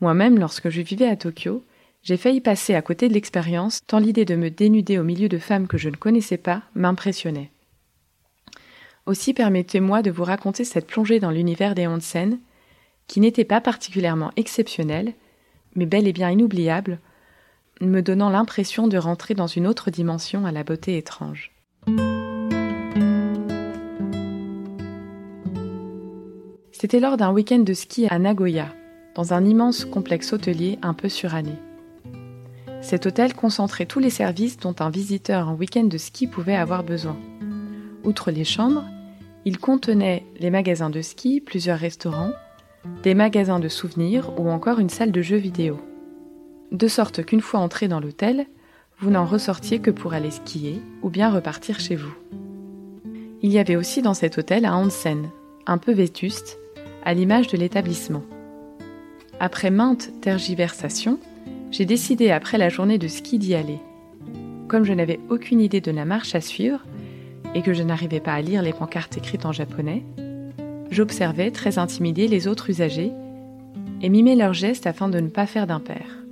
Moi-même, 0.00 0.38
lorsque 0.38 0.70
je 0.70 0.80
vivais 0.80 1.08
à 1.08 1.16
Tokyo, 1.16 1.64
j'ai 2.02 2.16
failli 2.16 2.40
passer 2.40 2.74
à 2.74 2.82
côté 2.82 3.08
de 3.08 3.14
l'expérience, 3.14 3.80
tant 3.86 3.98
l'idée 3.98 4.24
de 4.24 4.36
me 4.36 4.50
dénuder 4.50 4.98
au 4.98 5.04
milieu 5.04 5.28
de 5.28 5.38
femmes 5.38 5.66
que 5.66 5.78
je 5.78 5.90
ne 5.90 5.96
connaissais 5.96 6.38
pas 6.38 6.62
m'impressionnait. 6.74 7.50
Aussi 9.06 9.34
permettez-moi 9.34 10.02
de 10.02 10.10
vous 10.10 10.24
raconter 10.24 10.64
cette 10.64 10.86
plongée 10.86 11.20
dans 11.20 11.30
l'univers 11.30 11.74
des 11.74 11.86
onsen, 11.86 12.38
qui 13.06 13.20
n'était 13.20 13.44
pas 13.44 13.60
particulièrement 13.60 14.30
exceptionnelle, 14.36 15.14
mais 15.74 15.86
bel 15.86 16.06
et 16.06 16.12
bien 16.12 16.30
inoubliable, 16.30 16.98
me 17.80 18.02
donnant 18.02 18.30
l'impression 18.30 18.88
de 18.88 18.98
rentrer 18.98 19.34
dans 19.34 19.46
une 19.46 19.66
autre 19.66 19.90
dimension 19.90 20.46
à 20.46 20.52
la 20.52 20.64
beauté 20.64 20.96
étrange. 20.96 21.50
C'était 26.80 26.98
lors 26.98 27.18
d'un 27.18 27.30
week-end 27.30 27.58
de 27.58 27.74
ski 27.74 28.06
à 28.08 28.18
Nagoya, 28.18 28.68
dans 29.14 29.34
un 29.34 29.44
immense 29.44 29.84
complexe 29.84 30.32
hôtelier 30.32 30.78
un 30.80 30.94
peu 30.94 31.10
suranné. 31.10 31.52
Cet 32.80 33.04
hôtel 33.04 33.34
concentrait 33.34 33.84
tous 33.84 33.98
les 33.98 34.08
services 34.08 34.56
dont 34.56 34.74
un 34.80 34.88
visiteur 34.88 35.50
en 35.50 35.56
week-end 35.56 35.84
de 35.84 35.98
ski 35.98 36.26
pouvait 36.26 36.56
avoir 36.56 36.82
besoin. 36.82 37.18
Outre 38.02 38.30
les 38.30 38.44
chambres, 38.44 38.86
il 39.44 39.58
contenait 39.58 40.24
les 40.38 40.48
magasins 40.48 40.88
de 40.88 41.02
ski, 41.02 41.42
plusieurs 41.42 41.78
restaurants, 41.78 42.32
des 43.02 43.12
magasins 43.12 43.60
de 43.60 43.68
souvenirs 43.68 44.32
ou 44.40 44.48
encore 44.48 44.78
une 44.78 44.88
salle 44.88 45.12
de 45.12 45.20
jeux 45.20 45.36
vidéo. 45.36 45.78
De 46.72 46.88
sorte 46.88 47.26
qu'une 47.26 47.42
fois 47.42 47.60
entré 47.60 47.88
dans 47.88 48.00
l'hôtel, 48.00 48.46
vous 49.00 49.10
n'en 49.10 49.26
ressortiez 49.26 49.80
que 49.80 49.90
pour 49.90 50.14
aller 50.14 50.30
skier 50.30 50.80
ou 51.02 51.10
bien 51.10 51.30
repartir 51.30 51.78
chez 51.78 51.96
vous. 51.96 52.14
Il 53.42 53.52
y 53.52 53.58
avait 53.58 53.76
aussi 53.76 54.00
dans 54.00 54.14
cet 54.14 54.38
hôtel 54.38 54.64
un 54.64 54.78
onsen, 54.78 55.28
un 55.66 55.76
peu 55.76 55.92
vétuste, 55.92 56.58
à 57.04 57.14
l'image 57.14 57.48
de 57.48 57.56
l'établissement. 57.56 58.22
Après 59.38 59.70
maintes 59.70 60.10
tergiversations, 60.20 61.18
j'ai 61.70 61.84
décidé 61.84 62.30
après 62.30 62.58
la 62.58 62.68
journée 62.68 62.98
de 62.98 63.08
ski 63.08 63.38
d'y 63.38 63.54
aller. 63.54 63.78
Comme 64.68 64.84
je 64.84 64.92
n'avais 64.92 65.20
aucune 65.28 65.60
idée 65.60 65.80
de 65.80 65.90
la 65.90 66.04
marche 66.04 66.34
à 66.34 66.40
suivre 66.40 66.80
et 67.54 67.62
que 67.62 67.72
je 67.72 67.82
n'arrivais 67.82 68.20
pas 68.20 68.34
à 68.34 68.42
lire 68.42 68.62
les 68.62 68.72
pancartes 68.72 69.16
écrites 69.16 69.46
en 69.46 69.52
japonais, 69.52 70.04
j'observais 70.90 71.50
très 71.50 71.78
intimidé 71.78 72.28
les 72.28 72.48
autres 72.48 72.70
usagers 72.70 73.12
et 74.02 74.08
mimais 74.08 74.36
leurs 74.36 74.52
gestes 74.52 74.86
afin 74.86 75.08
de 75.08 75.20
ne 75.20 75.28
pas 75.28 75.46
faire 75.46 75.66
d'impair. 75.66 76.24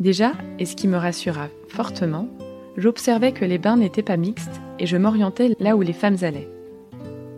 Déjà, 0.00 0.32
et 0.58 0.66
ce 0.66 0.76
qui 0.76 0.88
me 0.88 0.96
rassura 0.96 1.48
fortement, 1.68 2.28
j'observais 2.76 3.32
que 3.32 3.44
les 3.44 3.58
bains 3.58 3.76
n'étaient 3.76 4.02
pas 4.02 4.16
mixtes 4.16 4.60
et 4.78 4.86
je 4.86 4.96
m'orientais 4.96 5.54
là 5.60 5.76
où 5.76 5.82
les 5.82 5.92
femmes 5.92 6.16
allaient. 6.22 6.48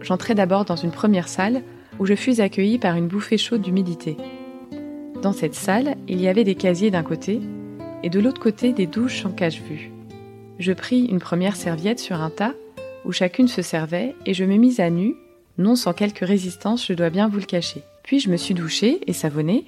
J'entrai 0.00 0.34
d'abord 0.34 0.64
dans 0.64 0.76
une 0.76 0.90
première 0.90 1.28
salle 1.28 1.62
où 1.98 2.06
je 2.06 2.14
fus 2.14 2.40
accueilli 2.40 2.78
par 2.78 2.96
une 2.96 3.08
bouffée 3.08 3.38
chaude 3.38 3.62
d'humidité. 3.62 4.16
Dans 5.22 5.32
cette 5.32 5.54
salle, 5.54 5.96
il 6.08 6.20
y 6.20 6.28
avait 6.28 6.44
des 6.44 6.54
casiers 6.54 6.90
d'un 6.90 7.02
côté 7.02 7.40
et 8.02 8.10
de 8.10 8.20
l'autre 8.20 8.40
côté 8.40 8.72
des 8.72 8.86
douches 8.86 9.24
en 9.24 9.30
cache-vue. 9.30 9.90
Je 10.58 10.72
pris 10.72 11.06
une 11.06 11.18
première 11.18 11.56
serviette 11.56 11.98
sur 11.98 12.20
un 12.20 12.30
tas 12.30 12.54
où 13.04 13.12
chacune 13.12 13.48
se 13.48 13.62
servait 13.62 14.14
et 14.26 14.34
je 14.34 14.44
me 14.44 14.56
mis 14.56 14.80
à 14.80 14.90
nu, 14.90 15.14
non 15.58 15.76
sans 15.76 15.92
quelque 15.92 16.24
résistance, 16.24 16.86
je 16.86 16.92
dois 16.92 17.10
bien 17.10 17.28
vous 17.28 17.38
le 17.38 17.44
cacher. 17.44 17.82
Puis 18.02 18.20
je 18.20 18.30
me 18.30 18.36
suis 18.36 18.54
douché 18.54 19.00
et 19.06 19.12
savonné 19.12 19.64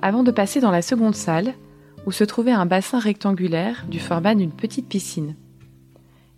avant 0.00 0.22
de 0.22 0.30
passer 0.30 0.60
dans 0.60 0.70
la 0.70 0.82
seconde 0.82 1.14
salle 1.14 1.54
où 2.06 2.12
se 2.12 2.24
trouvait 2.24 2.52
un 2.52 2.66
bassin 2.66 2.98
rectangulaire 2.98 3.84
du 3.88 4.00
format 4.00 4.34
d'une 4.34 4.52
petite 4.52 4.88
piscine. 4.88 5.34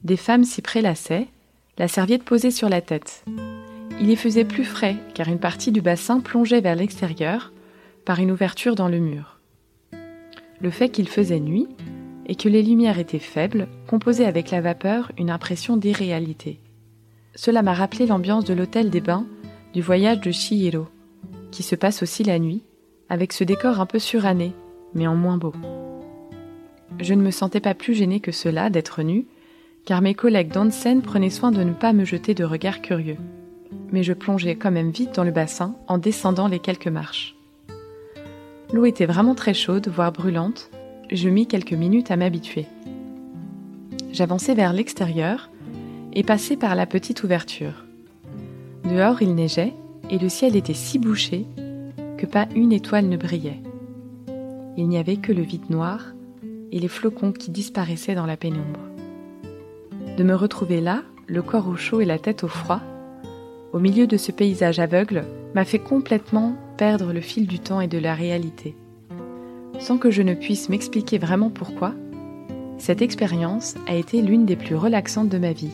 Des 0.05 0.17
femmes 0.17 0.45
s'y 0.45 0.63
prélassaient, 0.63 1.29
la 1.79 1.89
serviette 1.89 2.25
posée 2.25 2.51
sur 2.51 2.69
la 2.69 2.81
tête. 2.81 3.25
Il 4.01 4.09
y 4.09 4.17
faisait 4.17 4.47
plus 4.47 4.65
frais 4.65 4.97
car 5.13 5.29
une 5.29 5.39
partie 5.39 5.73
du 5.73 5.83
bassin 5.83 6.21
plongeait 6.21 6.63
vers 6.63 6.75
l'extérieur 6.75 7.53
par 8.07 8.19
une 8.19 8.31
ouverture 8.31 8.75
dans 8.75 8.89
le 8.89 8.99
mur. 8.99 9.39
Le 10.61 10.71
fait 10.71 10.89
qu'il 10.89 11.07
faisait 11.07 11.39
nuit 11.39 11.69
et 12.27 12.35
que 12.35 12.49
les 12.49 12.63
lumières 12.63 12.99
étaient 12.99 13.19
faibles 13.19 13.69
composait 13.87 14.25
avec 14.25 14.51
la 14.51 14.63
vapeur 14.63 15.13
une 15.19 15.31
impression 15.31 15.77
d'irréalité. 15.77 16.61
Cela 17.35 17.63
m'a 17.63 17.75
rappelé 17.75 18.07
l'ambiance 18.07 18.47
de 18.47 18.55
l'hôtel 18.55 18.89
des 18.89 19.03
bains 19.03 19.27
du 19.75 19.83
voyage 19.83 20.21
de 20.21 20.31
Chihiro, 20.31 20.89
qui 21.51 21.63
se 21.63 21.75
passe 21.75 22.03
aussi 22.03 22.25
la 22.25 22.39
nuit, 22.39 22.63
avec 23.11 23.35
ce 23.35 23.45
décor 23.45 23.81
un 23.81 23.87
peu 23.87 23.99
suranné, 23.99 24.53
mais 24.95 25.07
en 25.07 25.15
moins 25.15 25.37
beau. 25.37 25.53
Je 27.01 27.13
ne 27.13 27.23
me 27.23 27.31
sentais 27.31 27.61
pas 27.61 27.75
plus 27.75 27.95
gênée 27.95 28.21
que 28.21 28.33
cela 28.33 28.71
d'être 28.71 29.03
nue, 29.03 29.27
car 29.85 30.01
mes 30.01 30.15
collègues 30.15 30.53
d'Onsen 30.53 31.03
prenaient 31.03 31.31
soin 31.31 31.53
de 31.53 31.63
ne 31.63 31.73
pas 31.73 31.93
me 31.93 32.05
jeter 32.05 32.35
de 32.35 32.45
regards 32.45 32.81
curieux. 32.81 33.19
Mais 33.93 34.03
je 34.03 34.13
plongeais 34.13 34.57
quand 34.57 34.71
même 34.71 34.91
vite 34.91 35.15
dans 35.15 35.25
le 35.25 35.31
bassin 35.31 35.75
en 35.89 35.99
descendant 35.99 36.49
les 36.49 36.59
quelques 36.59 36.89
marches. 36.89 37.37
L'eau 38.73 38.85
était 38.85 39.07
vraiment 39.07 39.35
très 39.35 39.55
chaude, 39.55 39.89
voire 39.89 40.13
brûlante. 40.13 40.71
Je 41.11 41.29
mis 41.29 41.47
quelques 41.47 41.73
minutes 41.73 42.11
à 42.11 42.17
m'habituer. 42.17 42.67
J'avançai 44.13 44.55
vers 44.55 44.73
l'extérieur 44.73 45.51
et 46.13 46.23
passai 46.23 46.57
par 46.57 46.75
la 46.75 46.87
petite 46.87 47.23
ouverture. 47.23 47.85
Dehors, 48.85 49.23
il 49.23 49.35
neigeait 49.35 49.73
et 50.11 50.19
le 50.19 50.29
ciel 50.29 50.57
était 50.57 50.75
si 50.75 50.99
bouché 50.99 51.47
que 52.19 52.27
pas 52.27 52.47
une 52.55 52.73
étoile 52.73 53.09
ne 53.09 53.17
brillait. 53.17 53.61
il 54.77 54.89
n'y 54.89 54.99
avait 54.99 55.17
que 55.17 55.33
le 55.33 55.43
vide 55.43 55.69
noir 55.71 56.13
et 56.73 56.79
les 56.79 56.89
flocons 56.89 57.33
qui 57.33 57.51
disparaissaient 57.51 58.15
dans 58.15 58.27
la 58.27 58.37
pénombre. 58.37 58.81
De 60.17 60.25
me 60.25 60.35
retrouver 60.35 60.81
là, 60.81 61.03
le 61.27 61.43
corps 61.43 61.69
au 61.69 61.77
chaud 61.77 62.01
et 62.01 62.05
la 62.05 62.19
tête 62.19 62.45
au 62.45 62.49
froid, 62.49 62.81
au 63.73 63.79
milieu 63.79 64.07
de 64.07 64.17
ce 64.17 64.33
paysage 64.33 64.79
aveugle, 64.79 65.25
m'a 65.55 65.65
fait 65.65 65.79
complètement 65.79 66.57
perdre 66.77 67.13
le 67.13 67.21
fil 67.21 67.47
du 67.47 67.59
temps 67.59 67.81
et 67.81 67.89
de 67.89 67.99
la 67.99 68.15
réalité. 68.15 68.75
Sans 69.79 69.99
que 69.99 70.11
je 70.11 70.23
ne 70.23 70.35
puisse 70.35 70.69
m'expliquer 70.69 71.19
vraiment 71.19 71.51
pourquoi, 71.51 71.95
cette 72.79 73.03
expérience 73.03 73.75
a 73.87 73.95
été 73.95 74.23
l'une 74.23 74.47
des 74.47 74.57
plus 74.57 74.77
relaxantes 74.77 75.29
de 75.29 75.39
ma 75.39 75.53
vie, 75.53 75.73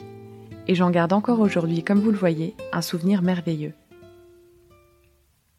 et 0.69 0.75
j'en 0.75 0.91
garde 0.91 1.13
encore 1.13 1.41
aujourd'hui, 1.41 1.83
comme 1.83 2.01
vous 2.01 2.11
le 2.11 2.19
voyez, 2.19 2.55
un 2.73 2.83
souvenir 2.83 3.23
merveilleux. 3.23 3.73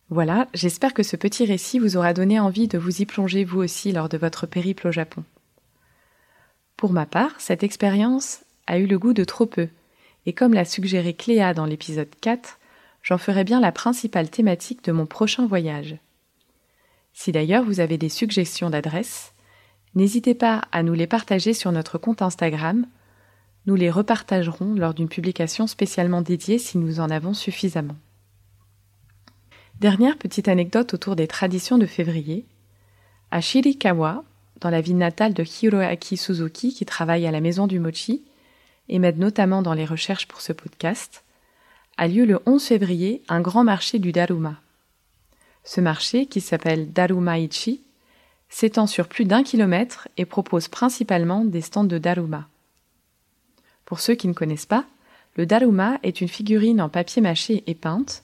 Voilà, 0.09 0.47
j'espère 0.53 0.93
que 0.93 1.03
ce 1.03 1.15
petit 1.15 1.45
récit 1.45 1.79
vous 1.79 1.97
aura 1.97 2.13
donné 2.13 2.39
envie 2.39 2.67
de 2.67 2.77
vous 2.77 3.01
y 3.01 3.05
plonger 3.05 3.43
vous 3.43 3.59
aussi 3.59 3.91
lors 3.91 4.09
de 4.09 4.17
votre 4.17 4.45
périple 4.45 4.87
au 4.87 4.91
Japon. 4.91 5.23
Pour 6.77 6.93
ma 6.93 7.05
part, 7.05 7.31
cette 7.39 7.63
expérience 7.63 8.41
a 8.67 8.77
eu 8.79 8.85
le 8.85 8.99
goût 8.99 9.13
de 9.13 9.23
trop 9.23 9.45
peu, 9.45 9.67
et 10.27 10.33
comme 10.33 10.53
l'a 10.53 10.65
suggéré 10.65 11.13
Cléa 11.13 11.53
dans 11.53 11.65
l'épisode 11.65 12.13
4, 12.19 12.59
j'en 13.01 13.17
ferai 13.17 13.45
bien 13.45 13.61
la 13.61 13.71
principale 13.71 14.29
thématique 14.29 14.83
de 14.83 14.91
mon 14.91 15.05
prochain 15.05 15.47
voyage. 15.47 15.95
Si 17.13 17.31
d'ailleurs 17.31 17.63
vous 17.63 17.79
avez 17.79 17.97
des 17.97 18.09
suggestions 18.09 18.69
d'adresses, 18.69 19.31
n'hésitez 19.95 20.35
pas 20.35 20.63
à 20.73 20.83
nous 20.83 20.93
les 20.93 21.07
partager 21.07 21.53
sur 21.53 21.71
notre 21.71 21.97
compte 21.97 22.21
Instagram. 22.21 22.85
Nous 23.67 23.75
les 23.75 23.89
repartagerons 23.89 24.75
lors 24.75 24.93
d'une 24.93 25.07
publication 25.07 25.65
spécialement 25.65 26.21
dédiée 26.21 26.59
si 26.59 26.77
nous 26.77 26.99
en 26.99 27.09
avons 27.09 27.33
suffisamment. 27.33 27.95
Dernière 29.79 30.17
petite 30.17 30.49
anecdote 30.49 30.93
autour 30.93 31.15
des 31.15 31.27
traditions 31.27 31.77
de 31.77 31.85
février. 31.85 32.45
À 33.31 33.39
Shirikawa, 33.39 34.25
dans 34.59 34.71
la 34.71 34.81
ville 34.81 34.97
natale 34.97 35.33
de 35.33 35.45
Hiroaki 35.45 36.17
Suzuki 36.17 36.73
qui 36.73 36.85
travaille 36.85 37.25
à 37.25 37.31
la 37.31 37.39
maison 37.39 37.65
du 37.65 37.79
mochi 37.79 38.26
et 38.89 38.99
m'aide 38.99 39.19
notamment 39.19 39.61
dans 39.61 39.73
les 39.73 39.85
recherches 39.85 40.27
pour 40.27 40.41
ce 40.41 40.53
podcast, 40.53 41.23
a 41.97 42.07
lieu 42.07 42.25
le 42.25 42.39
11 42.45 42.63
février 42.63 43.23
un 43.27 43.41
grand 43.41 43.63
marché 43.63 43.99
du 43.99 44.11
Daruma. 44.11 44.55
Ce 45.63 45.81
marché, 45.81 46.27
qui 46.27 46.39
s'appelle 46.39 46.93
Darumaichi, 46.93 47.81
s'étend 48.49 48.87
sur 48.87 49.07
plus 49.07 49.25
d'un 49.25 49.43
kilomètre 49.43 50.07
et 50.15 50.25
propose 50.25 50.67
principalement 50.67 51.43
des 51.43 51.61
stands 51.61 51.83
de 51.83 51.97
Daruma. 51.97 52.47
Pour 53.83 53.99
ceux 53.99 54.15
qui 54.15 54.27
ne 54.27 54.33
connaissent 54.33 54.65
pas, 54.65 54.85
le 55.35 55.45
Daruma 55.45 55.99
est 56.03 56.21
une 56.21 56.27
figurine 56.27 56.81
en 56.81 56.89
papier 56.89 57.21
mâché 57.21 57.63
et 57.67 57.75
peinte 57.75 58.23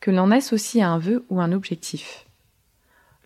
que 0.00 0.10
l'on 0.10 0.30
associe 0.30 0.84
à 0.84 0.88
un 0.88 0.98
vœu 0.98 1.24
ou 1.30 1.40
un 1.40 1.52
objectif. 1.52 2.26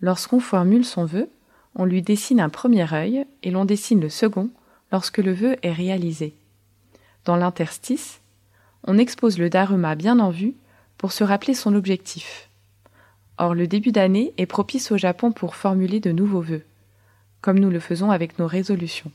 Lorsqu'on 0.01 0.39
formule 0.39 0.85
son 0.85 1.05
vœu, 1.05 1.29
on 1.75 1.85
lui 1.85 2.01
dessine 2.01 2.39
un 2.39 2.49
premier 2.49 2.93
œil 2.93 3.25
et 3.43 3.51
l'on 3.51 3.65
dessine 3.65 3.99
le 3.99 4.09
second 4.09 4.49
lorsque 4.91 5.17
le 5.17 5.33
vœu 5.33 5.57
est 5.63 5.73
réalisé. 5.73 6.35
Dans 7.25 7.35
l'interstice, 7.35 8.21
on 8.83 8.99
expose 8.99 9.39
le 9.39 9.49
dharma 9.49 9.95
bien 9.95 10.19
en 10.19 10.29
vue 10.29 10.53
pour 10.97 11.11
se 11.11 11.23
rappeler 11.23 11.55
son 11.55 11.73
objectif. 11.73 12.49
Or, 13.37 13.55
le 13.55 13.67
début 13.67 13.91
d'année 13.91 14.33
est 14.37 14.45
propice 14.45 14.91
au 14.91 14.97
Japon 14.97 15.31
pour 15.31 15.55
formuler 15.55 15.99
de 15.99 16.11
nouveaux 16.11 16.41
vœux, 16.41 16.63
comme 17.41 17.59
nous 17.59 17.69
le 17.69 17.79
faisons 17.79 18.11
avec 18.11 18.39
nos 18.39 18.47
résolutions. 18.47 19.11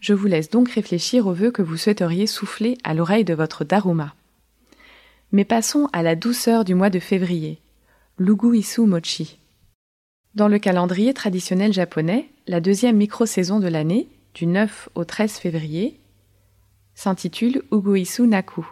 Je 0.00 0.14
vous 0.14 0.26
laisse 0.26 0.50
donc 0.50 0.70
réfléchir 0.70 1.26
aux 1.26 1.32
vœux 1.32 1.50
que 1.50 1.62
vous 1.62 1.76
souhaiteriez 1.76 2.26
souffler 2.26 2.78
à 2.84 2.94
l'oreille 2.94 3.24
de 3.24 3.34
votre 3.34 3.64
Daruma. 3.64 4.14
Mais 5.32 5.44
passons 5.44 5.88
à 5.92 6.02
la 6.02 6.16
douceur 6.16 6.64
du 6.64 6.74
mois 6.74 6.90
de 6.90 6.98
février, 6.98 7.58
l'Ugu 8.18 8.56
Isu 8.56 8.82
Mochi. 8.82 9.38
Dans 10.34 10.48
le 10.48 10.58
calendrier 10.58 11.12
traditionnel 11.14 11.72
japonais, 11.72 12.28
la 12.46 12.60
deuxième 12.60 12.96
micro-saison 12.96 13.58
de 13.58 13.68
l'année, 13.68 14.08
du 14.34 14.46
9 14.46 14.88
au 14.94 15.04
13 15.04 15.32
février, 15.32 15.99
s'intitule 16.94 17.62
Isu 17.72 18.26
Naku, 18.26 18.66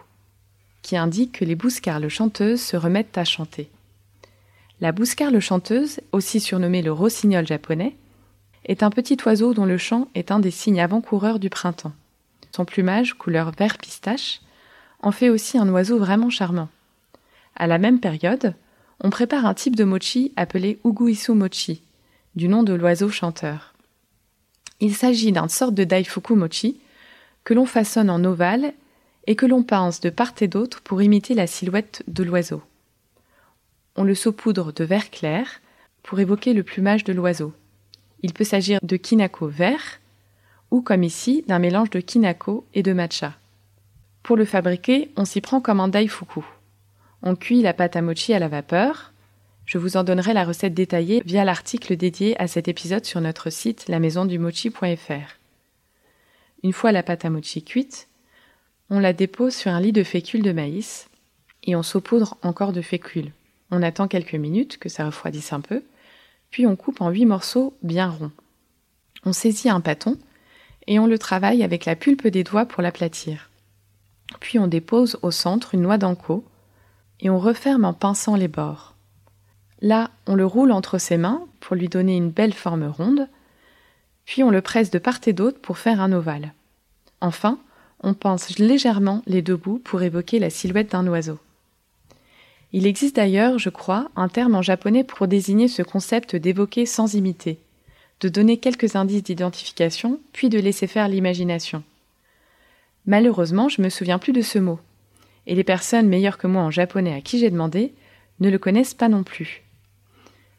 qui 0.81 0.97
indique 0.97 1.39
que 1.39 1.45
les 1.45 1.55
bouscarles 1.55 2.09
chanteuses 2.09 2.61
se 2.61 2.77
remettent 2.77 3.17
à 3.17 3.25
chanter. 3.25 3.69
La 4.81 4.91
bouscarle 4.91 5.39
chanteuse, 5.39 5.99
aussi 6.11 6.39
surnommée 6.39 6.81
le 6.81 6.91
rossignol 6.91 7.45
japonais, 7.45 7.95
est 8.65 8.83
un 8.83 8.89
petit 8.89 9.17
oiseau 9.25 9.53
dont 9.53 9.65
le 9.65 9.77
chant 9.77 10.07
est 10.15 10.31
un 10.31 10.39
des 10.39 10.51
signes 10.51 10.79
avant-coureurs 10.79 11.39
du 11.39 11.49
printemps. 11.49 11.93
Son 12.55 12.65
plumage, 12.65 13.13
couleur 13.13 13.51
vert 13.51 13.77
pistache, 13.77 14.41
en 15.01 15.11
fait 15.11 15.29
aussi 15.29 15.57
un 15.57 15.69
oiseau 15.69 15.97
vraiment 15.97 16.29
charmant. 16.29 16.69
À 17.55 17.67
la 17.67 17.77
même 17.77 17.99
période, 17.99 18.53
on 19.01 19.09
prépare 19.09 19.45
un 19.45 19.53
type 19.53 19.75
de 19.75 19.83
mochi 19.83 20.33
appelé 20.35 20.79
Uguisu 20.85 21.33
mochi, 21.33 21.81
du 22.35 22.47
nom 22.47 22.63
de 22.63 22.73
l'oiseau 22.73 23.09
chanteur. 23.09 23.73
Il 24.79 24.95
s'agit 24.95 25.31
d'un 25.31 25.47
sorte 25.47 25.73
de 25.73 25.83
daifuku 25.83 26.35
mochi 26.35 26.79
que 27.49 27.55
l'on 27.55 27.65
façonne 27.65 28.11
en 28.11 28.23
ovale 28.25 28.73
et 29.25 29.35
que 29.35 29.47
l'on 29.47 29.63
pince 29.63 30.01
de 30.01 30.11
part 30.11 30.35
et 30.39 30.47
d'autre 30.47 30.81
pour 30.81 31.01
imiter 31.01 31.33
la 31.33 31.47
silhouette 31.47 32.03
de 32.07 32.23
l'oiseau. 32.23 32.61
On 33.95 34.03
le 34.03 34.13
saupoudre 34.13 34.71
de 34.71 34.83
vert 34.83 35.09
clair 35.09 35.59
pour 36.03 36.19
évoquer 36.19 36.53
le 36.53 36.61
plumage 36.61 37.03
de 37.05 37.11
l'oiseau. 37.11 37.51
Il 38.21 38.33
peut 38.33 38.43
s'agir 38.43 38.77
de 38.83 38.97
kinako 38.97 39.47
vert 39.47 39.99
ou 40.69 40.83
comme 40.83 41.01
ici 41.01 41.43
d'un 41.47 41.57
mélange 41.57 41.89
de 41.89 41.99
kinako 42.01 42.67
et 42.75 42.83
de 42.83 42.93
matcha. 42.93 43.33
Pour 44.21 44.37
le 44.37 44.45
fabriquer, 44.45 45.09
on 45.17 45.25
s'y 45.25 45.41
prend 45.41 45.59
comme 45.59 45.79
un 45.79 45.87
daifuku. 45.87 46.45
On 47.23 47.35
cuit 47.35 47.63
la 47.63 47.73
pâte 47.73 47.95
à 47.95 48.03
mochi 48.03 48.31
à 48.35 48.37
la 48.37 48.47
vapeur. 48.47 49.11
Je 49.65 49.79
vous 49.79 49.97
en 49.97 50.03
donnerai 50.03 50.33
la 50.33 50.45
recette 50.45 50.75
détaillée 50.75 51.23
via 51.25 51.43
l'article 51.43 51.97
dédié 51.97 52.39
à 52.39 52.45
cet 52.45 52.67
épisode 52.67 53.05
sur 53.05 53.21
notre 53.21 53.49
site 53.49 53.87
lamaisondumochi.fr. 53.87 55.38
Une 56.63 56.73
fois 56.73 56.91
la 56.91 57.03
pâte 57.03 57.25
à 57.25 57.29
mochi 57.29 57.63
cuite, 57.63 58.07
on 58.89 58.99
la 58.99 59.13
dépose 59.13 59.55
sur 59.55 59.71
un 59.71 59.79
lit 59.79 59.91
de 59.91 60.03
fécule 60.03 60.41
de 60.41 60.51
maïs 60.51 61.09
et 61.63 61.75
on 61.75 61.83
saupoudre 61.83 62.37
encore 62.41 62.73
de 62.73 62.81
fécule. 62.81 63.31
On 63.71 63.83
attend 63.83 64.07
quelques 64.07 64.35
minutes 64.35 64.77
que 64.77 64.89
ça 64.89 65.05
refroidisse 65.05 65.53
un 65.53 65.61
peu, 65.61 65.83
puis 66.49 66.65
on 66.65 66.75
coupe 66.75 67.01
en 67.01 67.09
huit 67.09 67.25
morceaux 67.25 67.73
bien 67.83 68.09
ronds. 68.09 68.31
On 69.25 69.33
saisit 69.33 69.69
un 69.69 69.81
pâton 69.81 70.17
et 70.87 70.99
on 70.99 71.05
le 71.05 71.19
travaille 71.19 71.63
avec 71.63 71.85
la 71.85 71.95
pulpe 71.95 72.27
des 72.27 72.43
doigts 72.43 72.65
pour 72.65 72.81
l'aplatir. 72.81 73.49
Puis 74.39 74.59
on 74.59 74.67
dépose 74.67 75.19
au 75.21 75.31
centre 75.31 75.75
une 75.75 75.81
noix 75.81 75.97
d'anko 75.97 76.43
et 77.19 77.29
on 77.29 77.39
referme 77.39 77.85
en 77.85 77.93
pinçant 77.93 78.35
les 78.35 78.47
bords. 78.47 78.95
Là, 79.81 80.11
on 80.27 80.35
le 80.35 80.45
roule 80.45 80.71
entre 80.71 80.97
ses 80.97 81.17
mains 81.17 81.45
pour 81.59 81.75
lui 81.75 81.89
donner 81.89 82.17
une 82.17 82.31
belle 82.31 82.53
forme 82.53 82.85
ronde, 82.85 83.27
puis 84.29 84.43
on 84.43 84.51
le 84.51 84.61
presse 84.61 84.91
de 84.91 84.99
part 84.99 85.17
et 85.25 85.33
d'autre 85.33 85.57
pour 85.59 85.79
faire 85.79 85.99
un 85.99 86.13
ovale. 86.13 86.53
Enfin, 87.19 87.57
on 88.03 88.13
pince 88.13 88.59
légèrement 88.59 89.23
les 89.25 89.41
deux 89.41 89.55
bouts 89.55 89.81
pour 89.83 90.03
évoquer 90.03 90.37
la 90.37 90.51
silhouette 90.51 90.91
d'un 90.91 91.07
oiseau. 91.07 91.39
Il 92.71 92.85
existe 92.85 93.15
d'ailleurs, 93.15 93.57
je 93.57 93.71
crois, 93.71 94.11
un 94.15 94.27
terme 94.27 94.53
en 94.53 94.61
japonais 94.61 95.03
pour 95.03 95.27
désigner 95.27 95.67
ce 95.67 95.81
concept 95.81 96.35
d'évoquer 96.35 96.85
sans 96.85 97.15
imiter, 97.15 97.57
de 98.19 98.29
donner 98.29 98.57
quelques 98.57 98.95
indices 98.95 99.23
d'identification, 99.23 100.19
puis 100.31 100.49
de 100.49 100.59
laisser 100.59 100.85
faire 100.85 101.07
l'imagination. 101.07 101.81
Malheureusement, 103.07 103.67
je 103.67 103.81
me 103.81 103.89
souviens 103.89 104.19
plus 104.19 104.33
de 104.33 104.43
ce 104.43 104.59
mot. 104.59 104.79
Et 105.47 105.55
les 105.55 105.63
personnes 105.63 106.07
meilleures 106.07 106.37
que 106.37 106.45
moi 106.45 106.61
en 106.61 106.69
japonais 106.69 107.15
à 107.15 107.21
qui 107.21 107.39
j'ai 107.39 107.49
demandé 107.49 107.95
ne 108.41 108.51
le 108.51 108.59
connaissent 108.59 108.93
pas 108.93 109.09
non 109.09 109.23
plus. 109.23 109.63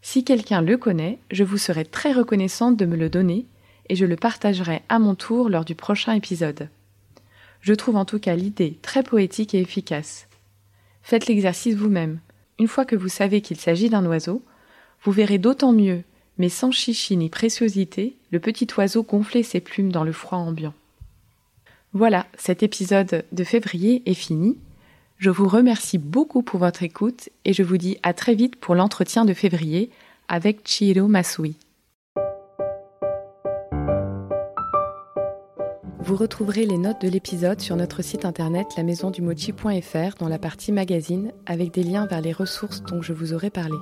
Si 0.02 0.24
quelqu'un 0.24 0.60
le 0.60 0.76
connaît, 0.76 1.20
je 1.30 1.44
vous 1.44 1.58
serai 1.58 1.84
très 1.84 2.10
reconnaissante 2.10 2.76
de 2.76 2.84
me 2.84 2.96
le 2.96 3.08
donner 3.08 3.46
et 3.90 3.96
je 3.96 4.06
le 4.06 4.16
partagerai 4.16 4.82
à 4.88 5.00
mon 5.00 5.16
tour 5.16 5.50
lors 5.50 5.64
du 5.64 5.74
prochain 5.74 6.14
épisode. 6.14 6.68
Je 7.60 7.74
trouve 7.74 7.96
en 7.96 8.04
tout 8.04 8.20
cas 8.20 8.36
l'idée 8.36 8.78
très 8.82 9.02
poétique 9.02 9.52
et 9.52 9.60
efficace. 9.60 10.28
Faites 11.02 11.26
l'exercice 11.26 11.74
vous-même. 11.74 12.20
Une 12.60 12.68
fois 12.68 12.84
que 12.84 12.94
vous 12.94 13.08
savez 13.08 13.40
qu'il 13.40 13.58
s'agit 13.58 13.90
d'un 13.90 14.06
oiseau, 14.06 14.42
vous 15.02 15.10
verrez 15.10 15.38
d'autant 15.38 15.72
mieux, 15.72 16.04
mais 16.38 16.48
sans 16.48 16.70
chichi 16.70 17.16
ni 17.16 17.28
préciosité, 17.30 18.16
le 18.30 18.38
petit 18.38 18.68
oiseau 18.78 19.02
gonfler 19.02 19.42
ses 19.42 19.60
plumes 19.60 19.90
dans 19.90 20.04
le 20.04 20.12
froid 20.12 20.38
ambiant. 20.38 20.74
Voilà, 21.92 22.26
cet 22.38 22.62
épisode 22.62 23.24
de 23.32 23.44
février 23.44 24.02
est 24.06 24.14
fini. 24.14 24.56
Je 25.18 25.30
vous 25.30 25.48
remercie 25.48 25.98
beaucoup 25.98 26.42
pour 26.42 26.60
votre 26.60 26.84
écoute 26.84 27.28
et 27.44 27.52
je 27.52 27.64
vous 27.64 27.76
dis 27.76 27.98
à 28.04 28.14
très 28.14 28.36
vite 28.36 28.54
pour 28.54 28.76
l'entretien 28.76 29.24
de 29.24 29.34
février 29.34 29.90
avec 30.28 30.60
Chihiro 30.64 31.08
Masui. 31.08 31.56
Vous 36.02 36.16
retrouverez 36.16 36.64
les 36.64 36.78
notes 36.78 37.02
de 37.02 37.08
l'épisode 37.08 37.60
sur 37.60 37.76
notre 37.76 38.02
site 38.02 38.24
internet 38.24 38.66
lamaisondumochi.fr 38.76 40.16
dans 40.18 40.28
la 40.28 40.38
partie 40.38 40.72
magazine 40.72 41.32
avec 41.44 41.74
des 41.74 41.82
liens 41.82 42.06
vers 42.06 42.22
les 42.22 42.32
ressources 42.32 42.82
dont 42.82 43.02
je 43.02 43.12
vous 43.12 43.34
aurai 43.34 43.50
parlé. 43.50 43.76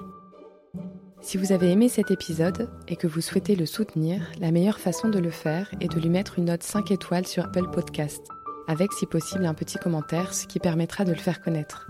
Si 1.20 1.37
vous 1.37 1.52
avez 1.52 1.70
aimé 1.70 1.88
cet 1.88 2.11
épisode 2.11 2.70
et 2.88 2.96
que 2.96 3.07
vous 3.07 3.20
souhaitez 3.20 3.54
le 3.54 3.66
soutenir, 3.66 4.20
la 4.40 4.50
meilleure 4.50 4.81
façon 4.81 5.09
de 5.09 5.20
le 5.20 5.31
faire 5.31 5.70
est 5.81 5.92
de 5.92 6.00
lui 6.00 6.09
mettre 6.09 6.38
une 6.38 6.46
note 6.46 6.64
5 6.64 6.90
étoiles 6.90 7.26
sur 7.26 7.44
Apple 7.44 7.70
Podcast, 7.70 8.26
avec 8.66 8.92
si 8.92 9.07
possible 9.07 9.46
un 9.46 9.54
petit 9.54 9.78
commentaire, 9.78 10.35
ce 10.35 10.48
qui 10.48 10.59
permettra 10.59 11.04
de 11.04 11.12
le 11.12 11.18
faire 11.18 11.40
connaître. 11.40 11.87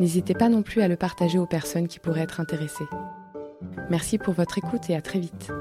N'hésitez 0.00 0.34
pas 0.34 0.48
non 0.48 0.62
plus 0.62 0.80
à 0.80 0.88
le 0.88 0.96
partager 0.96 1.38
aux 1.38 1.46
personnes 1.46 1.88
qui 1.88 2.00
pourraient 2.00 2.22
être 2.22 2.40
intéressées. 2.40 2.88
Merci 3.90 4.18
pour 4.18 4.34
votre 4.34 4.58
écoute 4.58 4.90
et 4.90 4.96
à 4.96 5.02
très 5.02 5.20
vite. 5.20 5.52